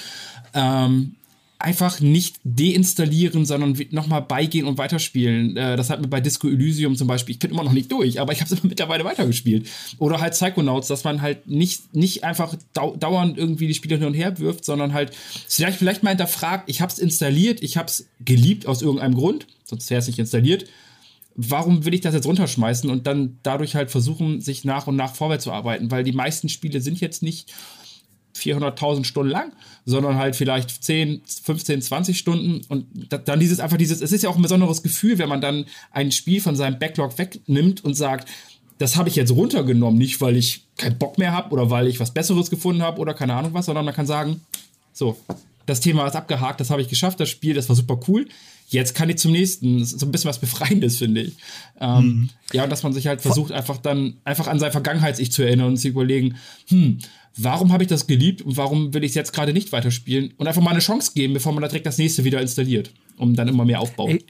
[0.53, 1.15] Ähm,
[1.59, 5.57] einfach nicht deinstallieren, sondern nochmal beigehen und weiterspielen.
[5.57, 8.21] Äh, das hat mir bei Disco Elysium zum Beispiel, ich bin immer noch nicht durch,
[8.21, 9.67] aber ich habe es immer mittlerweile weitergespielt.
[9.99, 14.07] Oder halt Psychonauts, dass man halt nicht, nicht einfach dau dauernd irgendwie die Spiele hin
[14.07, 15.11] und her wirft, sondern halt
[15.47, 19.47] vielleicht, vielleicht mal hinterfragt, ich habe es installiert, ich habe es geliebt aus irgendeinem Grund,
[19.65, 20.65] sonst wäre es nicht installiert
[21.35, 25.15] warum will ich das jetzt runterschmeißen und dann dadurch halt versuchen, sich nach und nach
[25.15, 27.53] vorwärts zu arbeiten, weil die meisten Spiele sind jetzt nicht
[28.35, 29.51] 400.000 Stunden lang,
[29.85, 32.61] sondern halt vielleicht 10, 15, 20 Stunden.
[32.67, 35.65] Und dann dieses einfach dieses, es ist ja auch ein besonderes Gefühl, wenn man dann
[35.91, 38.27] ein Spiel von seinem Backlog wegnimmt und sagt,
[38.79, 41.99] das habe ich jetzt runtergenommen, nicht weil ich keinen Bock mehr habe oder weil ich
[41.99, 44.41] was Besseres gefunden habe oder keine Ahnung was, sondern man kann sagen,
[44.93, 45.17] so,
[45.65, 48.27] das Thema ist abgehakt, das habe ich geschafft, das Spiel, das war super cool
[48.73, 49.79] jetzt kann ich zum nächsten.
[49.79, 51.33] Das ist so ein bisschen was Befreiendes, finde ich.
[51.79, 52.29] Ähm, mhm.
[52.51, 55.67] Ja, und dass man sich halt versucht, einfach dann einfach an sein Vergangenheits-Ich zu erinnern
[55.67, 56.35] und zu überlegen,
[56.67, 56.99] hm,
[57.37, 60.33] warum habe ich das geliebt und warum will ich es jetzt gerade nicht weiterspielen?
[60.37, 63.35] Und einfach mal eine Chance geben, bevor man da direkt das nächste wieder installiert, um
[63.35, 64.11] dann immer mehr aufbauen.
[64.11, 64.25] Ey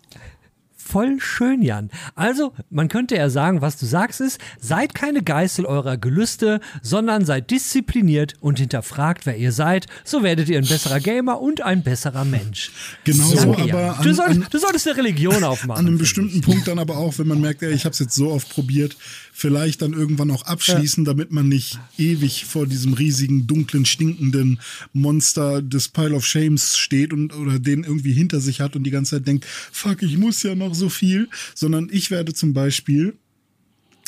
[0.83, 1.89] voll schön, Jan.
[2.15, 7.25] Also, man könnte ja sagen, was du sagst ist, seid keine Geißel eurer Gelüste, sondern
[7.25, 9.87] seid diszipliniert und hinterfragt, wer ihr seid.
[10.03, 12.71] So werdet ihr ein besserer Gamer und ein besserer Mensch.
[13.03, 15.79] Genau so, aber an, du, soll, du, solltest eine Religion aufmachen.
[15.79, 18.15] An einem bestimmten Punkt dann aber auch, wenn man merkt, ey, ich habe es jetzt
[18.15, 18.95] so oft probiert,
[19.33, 21.11] vielleicht dann irgendwann auch abschließen, ja.
[21.11, 24.59] damit man nicht ewig vor diesem riesigen, dunklen, stinkenden
[24.93, 28.91] Monster des Pile of Shames steht und oder den irgendwie hinter sich hat und die
[28.91, 33.15] ganze Zeit denkt, fuck, ich muss ja noch so viel, sondern ich werde zum Beispiel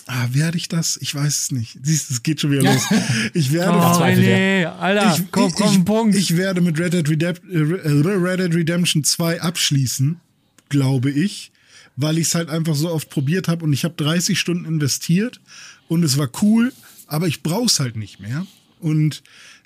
[0.08, 1.00] Ah, werde ich das?
[1.02, 1.80] Ich weiß es nicht.
[1.82, 2.84] Siehst, es geht schon wieder los.
[3.34, 3.72] Ich werde.
[3.76, 6.16] oh, nee, Alter, ich, komm, komm, ich, Punkt.
[6.16, 10.20] Ich werde mit Red Dead, Redemp äh, Red Dead Redemption 2 abschließen,
[10.70, 11.52] glaube ich
[11.96, 15.40] weil ich es halt einfach so oft probiert habe und ich habe 30 Stunden investiert
[15.88, 16.74] und es war cool,
[17.08, 18.46] aber ich brauche es halt nicht mehr.
[18.80, 19.24] Und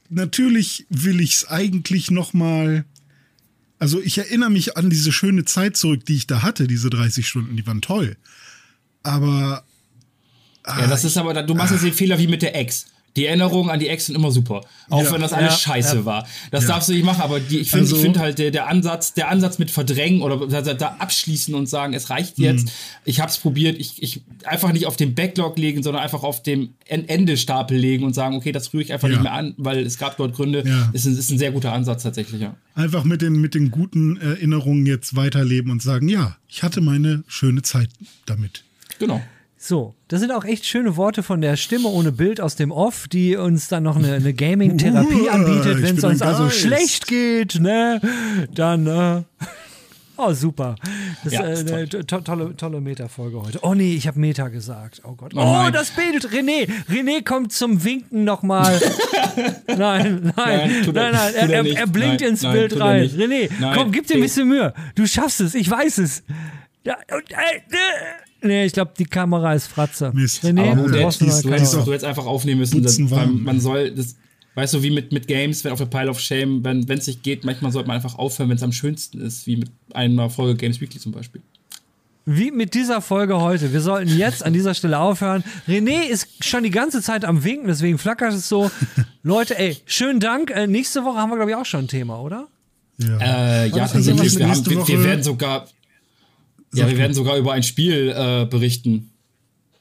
[0.09, 2.85] natürlich will ich es eigentlich noch mal
[3.79, 7.27] also ich erinnere mich an diese schöne Zeit zurück, die ich da hatte, diese 30
[7.27, 8.17] Stunden, die waren toll.
[9.03, 9.63] Aber
[10.67, 12.87] ja, das ah, ist aber, du machst jetzt den Fehler wie mit der Ex.
[13.19, 14.61] Die Erinnerungen an die Ex sind immer super.
[14.89, 16.05] Auch ja, wenn das alles ja, scheiße ja.
[16.05, 16.25] war.
[16.51, 19.13] Das darfst du nicht machen, aber die, ich finde also, find halt der, der Ansatz,
[19.13, 22.67] der Ansatz mit verdrängen oder da, da abschließen und sagen, es reicht jetzt.
[22.67, 22.71] Mhm.
[23.03, 23.77] Ich habe es probiert.
[23.77, 28.13] Ich, ich einfach nicht auf den Backlog legen, sondern einfach auf dem Endestapel legen und
[28.13, 30.63] sagen, okay, das rühre ich einfach nicht mehr an, weil es gab dort Gründe.
[30.93, 32.55] Ist, ein, ist ein sehr guter Ansatz tatsächlich, ja.
[32.73, 37.25] Einfach mit den, mit den guten Erinnerungen jetzt weiterleben und sagen, ja, ich hatte meine
[37.27, 37.89] schöne Zeit
[38.25, 38.63] damit.
[38.97, 39.21] Genau.
[39.61, 43.09] So, das sind auch echt schöne Worte von der Stimme ohne Bild aus dem Off,
[43.09, 47.99] die uns dann noch eine, eine Gaming-Therapie anbietet, wenn es uns also schlecht geht, ne?
[48.53, 49.23] Dann, äh,
[50.21, 50.75] Oh, super.
[51.23, 53.59] Das ja, ist äh, eine to tolle, tolle Meta-Folge heute.
[53.61, 55.01] Oh nee, ich habe Meta gesagt.
[55.05, 55.33] Oh Gott.
[55.33, 56.27] Oh, oh das Bild.
[56.27, 56.67] René.
[56.89, 58.81] René kommt zum Winken nochmal.
[59.67, 60.33] nein, nein.
[60.35, 61.33] Nein, nein, nein.
[61.35, 63.07] Er, er, er, blinkt nein, ins nein, Bild rein.
[63.07, 64.73] René, komm, gib dir ein bisschen Mühe.
[64.95, 65.55] Du schaffst es.
[65.55, 66.23] Ich weiß es.
[66.83, 68.28] Ja, und, äh, äh.
[68.41, 70.11] Nee, ich glaube, die Kamera ist Fratze.
[70.13, 70.43] Mist.
[70.43, 72.81] René, Aber du, hättest, du hättest du jetzt einfach aufnehmen müssen.
[72.81, 74.15] Das, man soll, das,
[74.55, 77.23] weißt du, wie mit, mit Games, wenn auf der Pile of Shame, wenn es nicht
[77.23, 80.55] geht, manchmal sollte man einfach aufhören, wenn es am schönsten ist, wie mit einer Folge
[80.55, 81.41] Games Weekly zum Beispiel.
[82.25, 83.73] Wie mit dieser Folge heute.
[83.73, 85.43] Wir sollten jetzt an dieser Stelle aufhören.
[85.67, 88.69] René ist schon die ganze Zeit am Winken, deswegen flackert es so.
[89.23, 90.51] Leute, ey, schönen Dank.
[90.51, 92.47] Äh, nächste Woche haben wir, glaube ich, auch schon ein Thema, oder?
[92.99, 95.67] Ja, äh, ja also wir, haben, wir, wir, werden sogar,
[96.73, 99.09] ja, wir werden sogar über ein Spiel äh, berichten.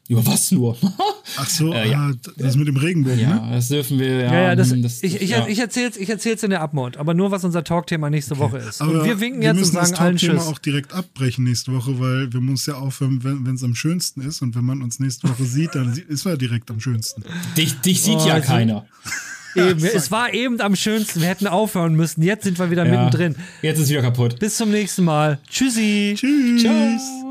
[0.08, 0.76] Über was nur?
[1.36, 2.08] Ach so, äh, ja.
[2.08, 3.52] ah, das mit dem Regenbogen, ja, ne?
[3.52, 4.32] das dürfen wir, ja.
[4.32, 5.46] ja, ja das, das, ich, ich, ja.
[5.46, 8.42] ich erzähl's, ich erzähl's in der Abmord, aber nur, was unser Talkthema nächste okay.
[8.42, 8.80] Woche ist.
[8.80, 10.46] Aber und wir winken wir jetzt und sagen allen Tschüss.
[10.46, 14.40] auch direkt abbrechen nächste Woche, weil wir müssen ja aufhören, wenn es am schönsten ist
[14.40, 17.22] und wenn man uns nächste Woche sieht, dann ist er direkt am schönsten.
[17.58, 18.86] Dich, dich sieht oh, ja keiner.
[19.54, 21.20] Eben, es war eben am schönsten.
[21.20, 22.22] Wir hätten aufhören müssen.
[22.22, 22.90] Jetzt sind wir wieder ja.
[22.90, 23.36] mittendrin.
[23.62, 24.38] Jetzt ist wieder kaputt.
[24.38, 25.38] Bis zum nächsten Mal.
[25.48, 26.14] Tschüssi.
[26.16, 26.62] Tschüss.
[26.62, 27.27] Ciao.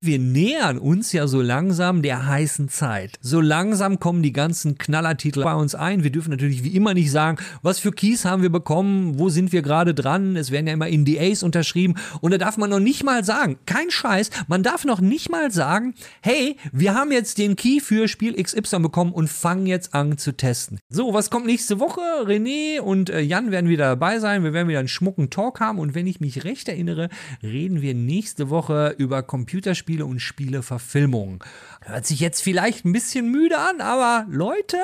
[0.00, 3.18] Wir nähern uns ja so langsam der heißen Zeit.
[3.20, 6.04] So langsam kommen die ganzen Knallertitel bei uns ein.
[6.04, 9.50] Wir dürfen natürlich wie immer nicht sagen, was für Keys haben wir bekommen, wo sind
[9.50, 10.36] wir gerade dran.
[10.36, 11.96] Es werden ja immer NDAs unterschrieben.
[12.20, 15.50] Und da darf man noch nicht mal sagen, kein Scheiß, man darf noch nicht mal
[15.50, 20.16] sagen, hey, wir haben jetzt den Key für Spiel XY bekommen und fangen jetzt an
[20.16, 20.78] zu testen.
[20.88, 22.02] So, was kommt nächste Woche?
[22.24, 24.44] René und äh, Jan werden wieder dabei sein.
[24.44, 25.80] Wir werden wieder einen schmucken Talk haben.
[25.80, 27.08] Und wenn ich mich recht erinnere,
[27.42, 31.38] reden wir nächste Woche über Computerspiele Videospiele und Spieleverfilmungen.
[31.80, 34.76] Hört sich jetzt vielleicht ein bisschen müde an, aber Leute,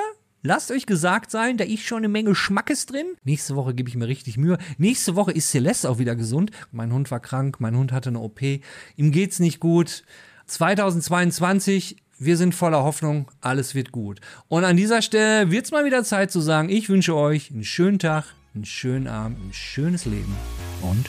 [0.46, 3.06] Lasst euch gesagt sein, da ich schon eine Menge Schmackes drin.
[3.24, 4.58] Nächste Woche gebe ich mir richtig Mühe.
[4.76, 6.50] Nächste Woche ist Celeste auch wieder gesund.
[6.70, 8.42] Mein Hund war krank, mein Hund hatte eine OP.
[8.42, 10.04] Ihm geht's nicht gut.
[10.44, 14.20] 2022, wir sind voller Hoffnung, alles wird gut.
[14.48, 17.64] Und an dieser Stelle wird es mal wieder Zeit zu sagen, ich wünsche euch einen
[17.64, 20.36] schönen Tag, einen schönen Abend, ein schönes Leben
[20.82, 21.08] und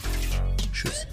[0.72, 1.08] tschüss.